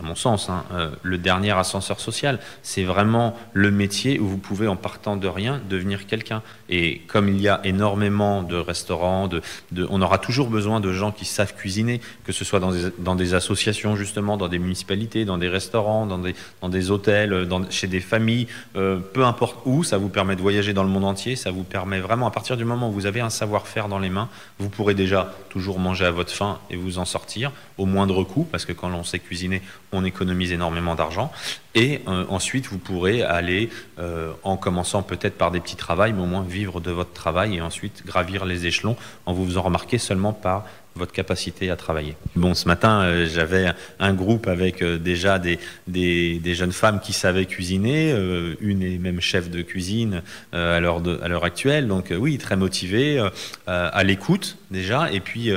à 0.00 0.02
mon 0.02 0.16
sens, 0.16 0.50
hein, 0.50 0.64
euh, 0.72 0.90
le 1.02 1.18
dernier 1.18 1.52
ascenseur 1.52 2.00
social. 2.00 2.40
C'est 2.62 2.82
vraiment 2.82 3.36
le 3.52 3.70
métier 3.70 4.18
où 4.18 4.26
vous 4.26 4.38
pouvez, 4.38 4.66
en 4.66 4.74
partant 4.74 5.16
de 5.16 5.28
rien, 5.28 5.60
devenir 5.70 6.06
quelqu'un. 6.06 6.42
Et 6.68 7.02
comme 7.06 7.28
il 7.28 7.40
y 7.40 7.48
a 7.48 7.60
énormément 7.62 8.42
de 8.42 8.56
restaurants, 8.56 9.28
de, 9.28 9.40
on 9.88 10.02
aura 10.02 10.18
toujours 10.18 10.48
besoin 10.48 10.80
de 10.80 10.92
gens 10.92 11.12
qui 11.12 11.24
savent 11.24 11.54
cuisiner, 11.54 12.00
que 12.24 12.32
ce 12.32 12.44
soit 12.44 12.58
dans 12.58 13.14
des, 13.14 13.34
associations, 13.34 13.94
justement, 13.94 14.36
dans 14.36 14.48
des 14.48 14.58
municipalités, 14.58 15.24
dans 15.24 15.38
des 15.38 15.48
restaurants, 15.48 16.06
dans 16.06 16.18
des, 16.18 16.34
dans 16.60 16.68
des 16.68 16.90
hôtels, 16.90 17.48
chez 17.70 17.86
des 17.86 18.00
familles, 18.00 18.48
euh, 18.74 18.98
peu 18.98 19.24
importe 19.24 19.58
où, 19.64 19.84
ça 19.84 19.96
vous 19.96 20.08
permet 20.08 20.34
de 20.34 20.40
voyager 20.40 20.72
dans 20.72 20.82
le 20.82 20.88
monde 20.88 21.04
entier, 21.04 21.36
ça 21.36 21.52
vous 21.52 21.62
permet 21.62 22.00
vraiment, 22.00 22.26
à 22.26 22.32
partir 22.32 22.56
du 22.56 22.64
moment 22.64 22.88
où 22.88 22.92
vous 22.92 23.06
avez 23.06 23.20
un 23.20 23.30
savoir-faire 23.30 23.88
dans 23.88 24.00
les 24.00 24.10
mains, 24.10 24.28
vous 24.58 24.68
pourrez 24.68 24.94
déjà 24.94 25.32
toujours 25.50 25.78
manger 25.78 26.04
à 26.04 26.10
votre 26.10 26.32
faim 26.32 26.58
et 26.68 26.76
vous 26.76 26.98
en 26.98 27.04
sortir, 27.04 27.52
au 27.78 27.86
moindre 27.86 28.24
coût, 28.24 28.46
parce 28.50 28.64
que 28.64 28.72
quand 28.72 28.92
on 28.92 29.04
sait 29.04 29.20
cuisiner, 29.20 29.62
on 29.92 30.04
économise 30.04 30.52
énormément 30.52 30.94
d'argent. 30.94 31.32
Et 31.74 32.02
euh, 32.06 32.24
ensuite, 32.28 32.66
vous 32.66 32.78
pourrez 32.78 33.22
aller, 33.22 33.70
euh, 33.98 34.32
en 34.42 34.56
commençant 34.56 35.02
peut-être 35.02 35.36
par 35.36 35.50
des 35.50 35.60
petits 35.60 35.76
travails, 35.76 36.12
mais 36.12 36.22
au 36.22 36.26
moins 36.26 36.42
vivre 36.42 36.80
de 36.80 36.90
votre 36.90 37.12
travail 37.12 37.56
et 37.56 37.60
ensuite 37.60 38.04
gravir 38.06 38.44
les 38.44 38.66
échelons 38.66 38.96
en 39.26 39.32
vous 39.32 39.44
faisant 39.46 39.62
remarquer 39.62 39.98
seulement 39.98 40.32
par 40.32 40.64
votre 40.96 41.12
capacité 41.12 41.70
à 41.70 41.76
travailler. 41.76 42.16
Bon, 42.36 42.54
ce 42.54 42.68
matin, 42.68 43.02
euh, 43.02 43.26
j'avais 43.28 43.72
un 43.98 44.14
groupe 44.14 44.46
avec 44.46 44.80
euh, 44.80 44.96
déjà 44.96 45.38
des, 45.38 45.58
des, 45.88 46.54
jeunes 46.54 46.72
femmes 46.72 47.00
qui 47.00 47.12
savaient 47.12 47.46
cuisiner, 47.46 48.12
euh, 48.12 48.54
une 48.60 48.82
est 48.82 48.98
même 48.98 49.20
chef 49.20 49.50
de 49.50 49.62
cuisine 49.62 50.22
à 50.52 50.78
l'heure 50.78 51.44
actuelle, 51.44 51.88
donc 51.88 52.12
oui, 52.16 52.38
très 52.38 52.56
motivée, 52.56 53.22
à 53.66 54.04
l'écoute 54.04 54.56
déjà, 54.70 55.10
et 55.10 55.20
puis 55.20 55.50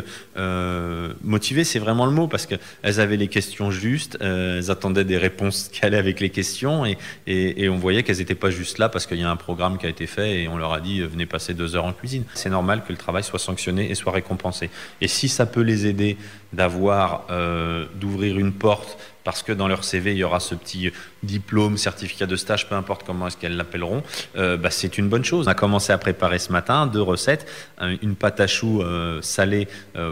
motivée, 1.23 1.63
c'est 1.63 1.79
vraiment 1.79 2.05
le 2.05 2.11
mot, 2.11 2.27
parce 2.27 2.45
qu'elles 2.45 2.99
avaient 2.99 3.17
les 3.17 3.27
questions 3.27 3.69
justes, 3.69 4.17
elles 4.21 4.71
attendaient 4.71 5.03
des 5.03 5.17
réponses 5.17 5.69
qui 5.71 5.85
allaient 5.85 5.97
avec 5.97 6.19
les 6.19 6.29
questions, 6.29 6.85
et, 6.85 6.97
et, 7.27 7.69
on 7.69 7.77
voyait 7.77 8.03
qu'elles 8.03 8.17
n'étaient 8.17 8.35
pas 8.35 8.49
juste 8.49 8.79
là 8.79 8.89
parce 8.89 9.05
qu'il 9.05 9.19
y 9.19 9.23
a 9.23 9.29
un 9.29 9.35
programme 9.35 9.77
qui 9.77 9.85
a 9.85 9.89
été 9.89 10.07
fait 10.07 10.41
et 10.41 10.47
on 10.47 10.57
leur 10.57 10.73
a 10.73 10.79
dit 10.79 11.01
venez 11.01 11.25
passer 11.25 11.53
deux 11.53 11.75
heures 11.75 11.85
en 11.85 11.93
cuisine. 11.93 12.23
C'est 12.33 12.49
normal 12.49 12.83
que 12.85 12.91
le 12.91 12.97
travail 12.97 13.23
soit 13.23 13.39
sanctionné 13.39 13.91
et 13.91 13.95
soit 13.95 14.11
récompensé. 14.11 14.69
Et 15.01 15.07
si 15.07 15.26
ça 15.27 15.45
peut 15.45 15.61
les 15.61 15.87
aider 15.87 16.17
d'avoir, 16.53 17.25
euh, 17.29 17.85
d'ouvrir 17.95 18.39
une 18.39 18.53
porte, 18.53 18.97
parce 19.23 19.43
que 19.43 19.51
dans 19.51 19.67
leur 19.67 19.83
CV, 19.83 20.13
il 20.13 20.17
y 20.17 20.23
aura 20.23 20.39
ce 20.39 20.55
petit 20.55 20.91
diplôme, 21.23 21.77
certificat 21.77 22.25
de 22.25 22.35
stage, 22.35 22.69
peu 22.69 22.75
importe 22.75 23.03
comment 23.05 23.27
est-ce 23.27 23.37
qu'elles 23.37 23.57
l'appelleront, 23.57 24.03
euh, 24.37 24.55
bah, 24.55 24.71
c'est 24.71 24.97
une 24.97 25.09
bonne 25.09 25.25
chose. 25.25 25.47
On 25.47 25.51
a 25.51 25.55
commencé 25.55 25.91
à 25.91 25.97
préparer 25.97 26.39
ce 26.39 26.51
matin 26.51 26.87
deux 26.87 27.01
recettes, 27.01 27.47
une 27.81 28.15
pâte 28.15 28.39
à 28.39 28.47
choux 28.47 28.81
euh, 28.81 29.21
salée 29.21 29.67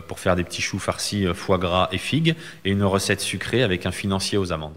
pour 0.07 0.19
faire 0.19 0.35
des 0.35 0.43
petits 0.43 0.61
choux 0.61 0.79
farcis 0.79 1.27
foie 1.33 1.57
gras 1.57 1.87
et 1.91 1.97
figues, 1.97 2.35
et 2.65 2.71
une 2.71 2.83
recette 2.83 3.21
sucrée 3.21 3.63
avec 3.63 3.85
un 3.85 3.91
financier 3.91 4.37
aux 4.37 4.51
amandes. 4.51 4.75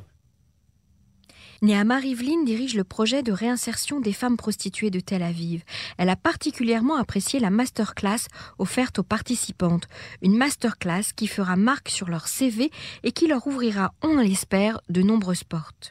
Néama 1.60 1.96
Rivlin 1.96 2.44
dirige 2.44 2.76
le 2.76 2.84
projet 2.84 3.24
de 3.24 3.32
réinsertion 3.32 3.98
des 3.98 4.12
femmes 4.12 4.36
prostituées 4.36 4.90
de 4.90 5.00
Tel 5.00 5.24
Aviv. 5.24 5.64
Elle 5.98 6.08
a 6.08 6.14
particulièrement 6.14 6.96
apprécié 6.96 7.40
la 7.40 7.50
masterclass 7.50 8.28
offerte 8.58 9.00
aux 9.00 9.02
participantes. 9.02 9.88
Une 10.22 10.36
masterclass 10.36 11.12
qui 11.16 11.26
fera 11.26 11.56
marque 11.56 11.88
sur 11.88 12.08
leur 12.08 12.28
CV 12.28 12.70
et 13.02 13.10
qui 13.10 13.26
leur 13.26 13.44
ouvrira, 13.48 13.92
on 14.02 14.18
l'espère, 14.18 14.80
de 14.88 15.02
nombreuses 15.02 15.42
portes. 15.42 15.90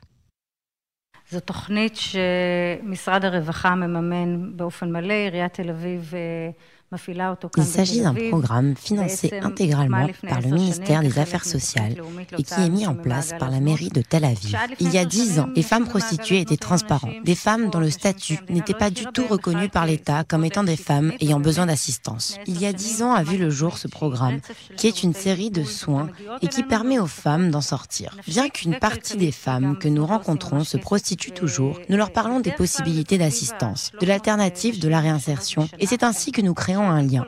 Il 7.57 7.65
s'agit 7.65 7.99
d'un 7.99 8.13
programme 8.13 8.75
financé 8.77 9.37
intégralement 9.41 10.07
par 10.25 10.39
le 10.39 10.47
ministère 10.47 11.01
des 11.01 11.19
Affaires 11.19 11.43
sociales 11.43 11.97
et 12.37 12.43
qui 12.43 12.53
est 12.53 12.69
mis 12.69 12.87
en 12.87 12.95
place 12.95 13.33
par 13.37 13.51
la 13.51 13.59
mairie 13.59 13.89
de 13.89 14.01
Tel 14.01 14.23
Aviv. 14.23 14.55
Il 14.79 14.93
y 14.93 14.97
a 14.97 15.03
dix 15.03 15.37
ans, 15.39 15.49
les 15.53 15.63
femmes 15.63 15.85
prostituées 15.85 16.39
étaient 16.39 16.55
transparentes, 16.55 17.11
des 17.25 17.35
femmes 17.35 17.69
dont 17.71 17.81
le 17.81 17.89
statut 17.89 18.39
n'était 18.47 18.73
pas 18.73 18.89
du 18.89 19.03
tout 19.07 19.27
reconnu 19.27 19.67
par 19.67 19.85
l'État 19.85 20.23
comme 20.23 20.45
étant 20.45 20.63
des 20.63 20.77
femmes 20.77 21.11
ayant 21.19 21.41
besoin 21.41 21.65
d'assistance. 21.65 22.37
Il 22.47 22.61
y 22.61 22.65
a 22.65 22.71
dix 22.71 23.03
ans 23.03 23.13
a 23.13 23.23
vu 23.23 23.37
le 23.37 23.49
jour 23.49 23.77
ce 23.77 23.89
programme, 23.89 24.39
qui 24.77 24.87
est 24.87 25.03
une 25.03 25.13
série 25.13 25.51
de 25.51 25.65
soins 25.65 26.09
et 26.41 26.47
qui 26.47 26.63
permet 26.63 26.99
aux 26.99 27.07
femmes 27.07 27.51
d'en 27.51 27.61
sortir. 27.61 28.15
Bien 28.27 28.47
qu'une 28.47 28.79
partie 28.79 29.17
des 29.17 29.33
femmes 29.33 29.77
que 29.77 29.89
nous 29.89 30.05
rencontrons 30.05 30.63
se 30.63 30.77
prostituent 30.77 31.31
toujours, 31.31 31.81
nous 31.89 31.97
leur 31.97 32.11
parlons 32.11 32.39
des 32.39 32.51
possibilités 32.51 33.17
d'assistance, 33.17 33.91
de 33.99 34.05
l'alternative 34.05 34.79
de 34.79 34.87
la 34.87 35.01
réinsertion, 35.01 35.67
et 35.79 35.85
c'est 35.85 36.03
ainsi 36.03 36.31
que 36.31 36.41
nous 36.41 36.53
créons 36.53 36.76
un 36.83 37.03
lien. 37.03 37.25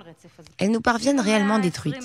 Elles 0.57 0.71
nous 0.71 0.81
parviennent 0.81 1.19
réellement 1.19 1.59
détruites, 1.59 1.97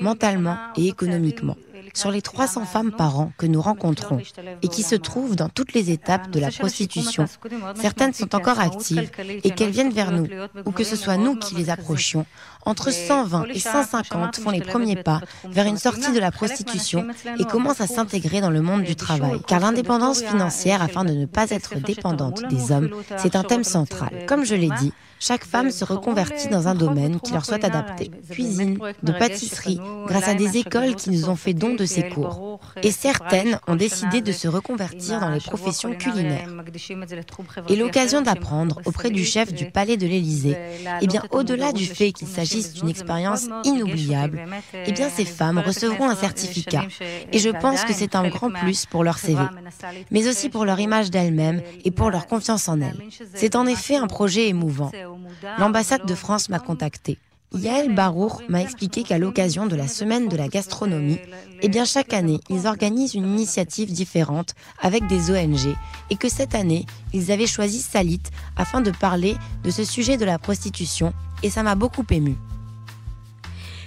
mentalement 0.00 0.56
et 0.76 0.88
économiquement. 0.88 1.56
Sur 1.94 2.10
les 2.10 2.22
300 2.22 2.64
femmes 2.64 2.92
par 2.92 3.18
an 3.18 3.32
que 3.38 3.46
nous 3.46 3.60
rencontrons 3.60 4.20
et 4.62 4.68
qui 4.68 4.82
se 4.82 4.94
trouvent 4.94 5.36
dans 5.36 5.48
toutes 5.48 5.72
les 5.72 5.90
étapes 5.90 6.30
de 6.30 6.40
la 6.40 6.50
prostitution, 6.50 7.26
certaines 7.80 8.12
sont 8.12 8.34
encore 8.34 8.60
actives 8.60 9.10
et 9.42 9.50
qu'elles 9.50 9.70
viennent 9.70 9.92
vers 9.92 10.12
nous, 10.12 10.26
ou 10.64 10.72
que 10.72 10.84
ce 10.84 10.96
soit 10.96 11.16
nous 11.16 11.36
qui 11.36 11.54
les 11.54 11.70
approchions, 11.70 12.26
entre 12.66 12.90
120 12.90 13.44
et 13.46 13.58
150 13.58 14.36
font 14.36 14.50
les 14.50 14.60
premiers 14.60 14.96
pas 14.96 15.20
vers 15.44 15.66
une 15.66 15.76
sortie 15.76 16.12
de 16.12 16.18
la 16.18 16.30
prostitution 16.30 17.06
et 17.38 17.44
commencent 17.44 17.80
à 17.80 17.86
s'intégrer 17.86 18.40
dans 18.40 18.50
le 18.50 18.62
monde 18.62 18.82
du 18.82 18.96
travail. 18.96 19.40
Car 19.46 19.60
l'indépendance 19.60 20.22
financière, 20.22 20.82
afin 20.82 21.04
de 21.04 21.12
ne 21.12 21.26
pas 21.26 21.50
être 21.50 21.78
dépendante 21.78 22.42
des 22.48 22.72
hommes, 22.72 22.90
c'est 23.18 23.36
un 23.36 23.42
thème 23.42 23.64
central. 23.64 24.26
Comme 24.26 24.44
je 24.44 24.54
l'ai 24.54 24.70
dit, 24.80 24.92
chaque 25.20 25.44
femme 25.44 25.70
se 25.70 25.84
reconvertit 25.84 26.48
dans 26.48 26.68
un 26.68 26.74
domaine 26.74 27.20
qui 27.20 27.32
leur 27.32 27.44
soit 27.44 27.64
adapté. 27.64 28.10
Cuisine, 28.30 28.78
de 29.02 29.12
pâtisserie, 29.12 29.80
grâce 30.06 30.28
à 30.28 30.34
des 30.34 30.58
écoles 30.58 30.96
qui 30.96 31.10
nous 31.10 31.28
ont 31.28 31.36
fait 31.36 31.54
de 31.72 31.86
ces 31.86 32.08
cours. 32.08 32.60
Et 32.82 32.90
certaines 32.90 33.58
ont 33.66 33.76
décidé 33.76 34.20
de 34.20 34.32
se 34.32 34.48
reconvertir 34.48 35.20
dans 35.20 35.30
les 35.30 35.40
professions 35.40 35.94
culinaires. 35.94 36.48
Et 37.68 37.76
l'occasion 37.76 38.20
d'apprendre 38.22 38.80
auprès 38.84 39.10
du 39.10 39.24
chef 39.24 39.52
du 39.52 39.70
palais 39.70 39.96
de 39.96 40.06
l'Élysée, 40.06 40.56
eh 41.00 41.06
bien 41.06 41.22
au-delà 41.30 41.72
du 41.72 41.86
fait 41.86 42.12
qu'il 42.12 42.28
s'agisse 42.28 42.74
d'une 42.74 42.88
expérience 42.88 43.48
inoubliable, 43.64 44.44
eh 44.86 44.92
bien 44.92 45.08
ces 45.08 45.24
femmes 45.24 45.58
recevront 45.58 46.08
un 46.08 46.16
certificat. 46.16 46.84
Et 47.32 47.38
je 47.38 47.50
pense 47.50 47.84
que 47.84 47.92
c'est 47.92 48.14
un 48.14 48.28
grand 48.28 48.50
plus 48.50 48.86
pour 48.86 49.04
leur 49.04 49.18
CV, 49.18 49.42
mais 50.10 50.28
aussi 50.28 50.48
pour 50.48 50.64
leur 50.64 50.80
image 50.80 51.10
d'elles-mêmes 51.10 51.62
et 51.84 51.90
pour 51.90 52.10
leur 52.10 52.26
confiance 52.26 52.68
en 52.68 52.80
elles. 52.80 52.98
C'est 53.34 53.56
en 53.56 53.66
effet 53.66 53.96
un 53.96 54.06
projet 54.06 54.48
émouvant. 54.48 54.90
L'ambassade 55.58 56.06
de 56.06 56.14
France 56.14 56.48
m'a 56.48 56.58
contacté. 56.58 57.18
Yael 57.54 57.94
Barour 57.94 58.42
m'a 58.48 58.60
expliqué 58.60 59.04
qu'à 59.04 59.18
l'occasion 59.18 59.66
de 59.66 59.76
la 59.76 59.86
semaine 59.86 60.28
de 60.28 60.36
la 60.36 60.48
gastronomie, 60.48 61.20
eh 61.62 61.68
bien 61.68 61.84
chaque 61.84 62.12
année, 62.12 62.40
ils 62.50 62.66
organisent 62.66 63.14
une 63.14 63.26
initiative 63.26 63.92
différente 63.92 64.54
avec 64.80 65.06
des 65.06 65.30
ONG 65.30 65.76
et 66.10 66.16
que 66.16 66.28
cette 66.28 66.54
année, 66.54 66.84
ils 67.12 67.30
avaient 67.30 67.46
choisi 67.46 67.80
Salit 67.80 68.22
afin 68.56 68.80
de 68.80 68.90
parler 68.90 69.36
de 69.62 69.70
ce 69.70 69.84
sujet 69.84 70.16
de 70.16 70.24
la 70.24 70.38
prostitution 70.38 71.12
et 71.42 71.50
ça 71.50 71.62
m'a 71.62 71.76
beaucoup 71.76 72.04
ému. 72.10 72.36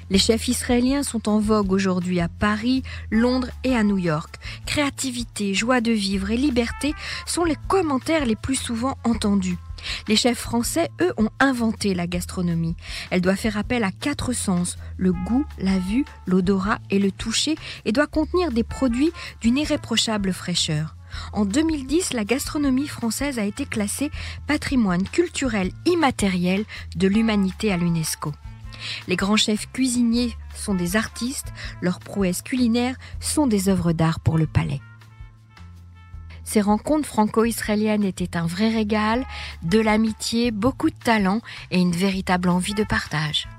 Les 0.09 0.19
chefs 0.19 0.47
israéliens 0.47 1.03
sont 1.03 1.27
en 1.27 1.39
vogue 1.39 1.73
aujourd'hui 1.73 2.21
à 2.21 2.29
Paris, 2.29 2.83
Londres 3.11 3.49
et 3.65 3.75
à 3.75 3.83
New 3.83 3.97
York. 3.97 4.35
Créativité, 4.65 5.53
joie 5.53 5.81
de 5.81 5.91
vivre 5.91 6.31
et 6.31 6.37
liberté 6.37 6.93
sont 7.25 7.43
les 7.43 7.57
commentaires 7.67 8.25
les 8.25 8.37
plus 8.37 8.55
souvent 8.55 8.97
entendus. 9.03 9.57
Les 10.07 10.15
chefs 10.15 10.39
français, 10.39 10.89
eux, 11.01 11.13
ont 11.17 11.29
inventé 11.39 11.93
la 11.93 12.07
gastronomie. 12.07 12.75
Elle 13.09 13.21
doit 13.21 13.35
faire 13.35 13.57
appel 13.57 13.83
à 13.83 13.91
quatre 13.91 14.33
sens, 14.33 14.77
le 14.97 15.13
goût, 15.13 15.45
la 15.57 15.79
vue, 15.79 16.05
l'odorat 16.25 16.79
et 16.89 16.99
le 16.99 17.11
toucher, 17.11 17.55
et 17.85 17.91
doit 17.91 18.07
contenir 18.07 18.51
des 18.51 18.63
produits 18.63 19.11
d'une 19.41 19.57
irréprochable 19.57 20.33
fraîcheur. 20.33 20.95
En 21.33 21.45
2010, 21.45 22.13
la 22.13 22.25
gastronomie 22.25 22.87
française 22.87 23.39
a 23.39 23.45
été 23.45 23.65
classée 23.65 24.11
patrimoine 24.45 25.07
culturel 25.07 25.71
immatériel 25.85 26.65
de 26.95 27.07
l'humanité 27.07 27.71
à 27.71 27.77
l'UNESCO. 27.77 28.33
Les 29.07 29.15
grands 29.15 29.37
chefs 29.37 29.71
cuisiniers 29.71 30.35
sont 30.55 30.75
des 30.75 30.95
artistes, 30.95 31.51
leurs 31.81 31.99
prouesses 31.99 32.41
culinaires 32.41 32.95
sont 33.19 33.47
des 33.47 33.69
œuvres 33.69 33.93
d'art 33.93 34.19
pour 34.19 34.37
le 34.37 34.47
palais. 34.47 34.81
Ces 36.47 36.61
rencontres 36.61 37.09
franco-israéliennes 37.09 38.05
étaient 38.05 38.37
un 38.37 38.47
vrai 38.47 38.69
régal, 38.69 39.25
de 39.63 39.79
l'amitié, 39.79 40.51
beaucoup 40.51 40.89
de 40.89 40.95
talent 40.95 41.41
et 41.71 41.79
une 41.79 41.91
véritable 41.91 42.47
envie 42.47 42.73
de 42.73 42.85
partage. 42.85 43.49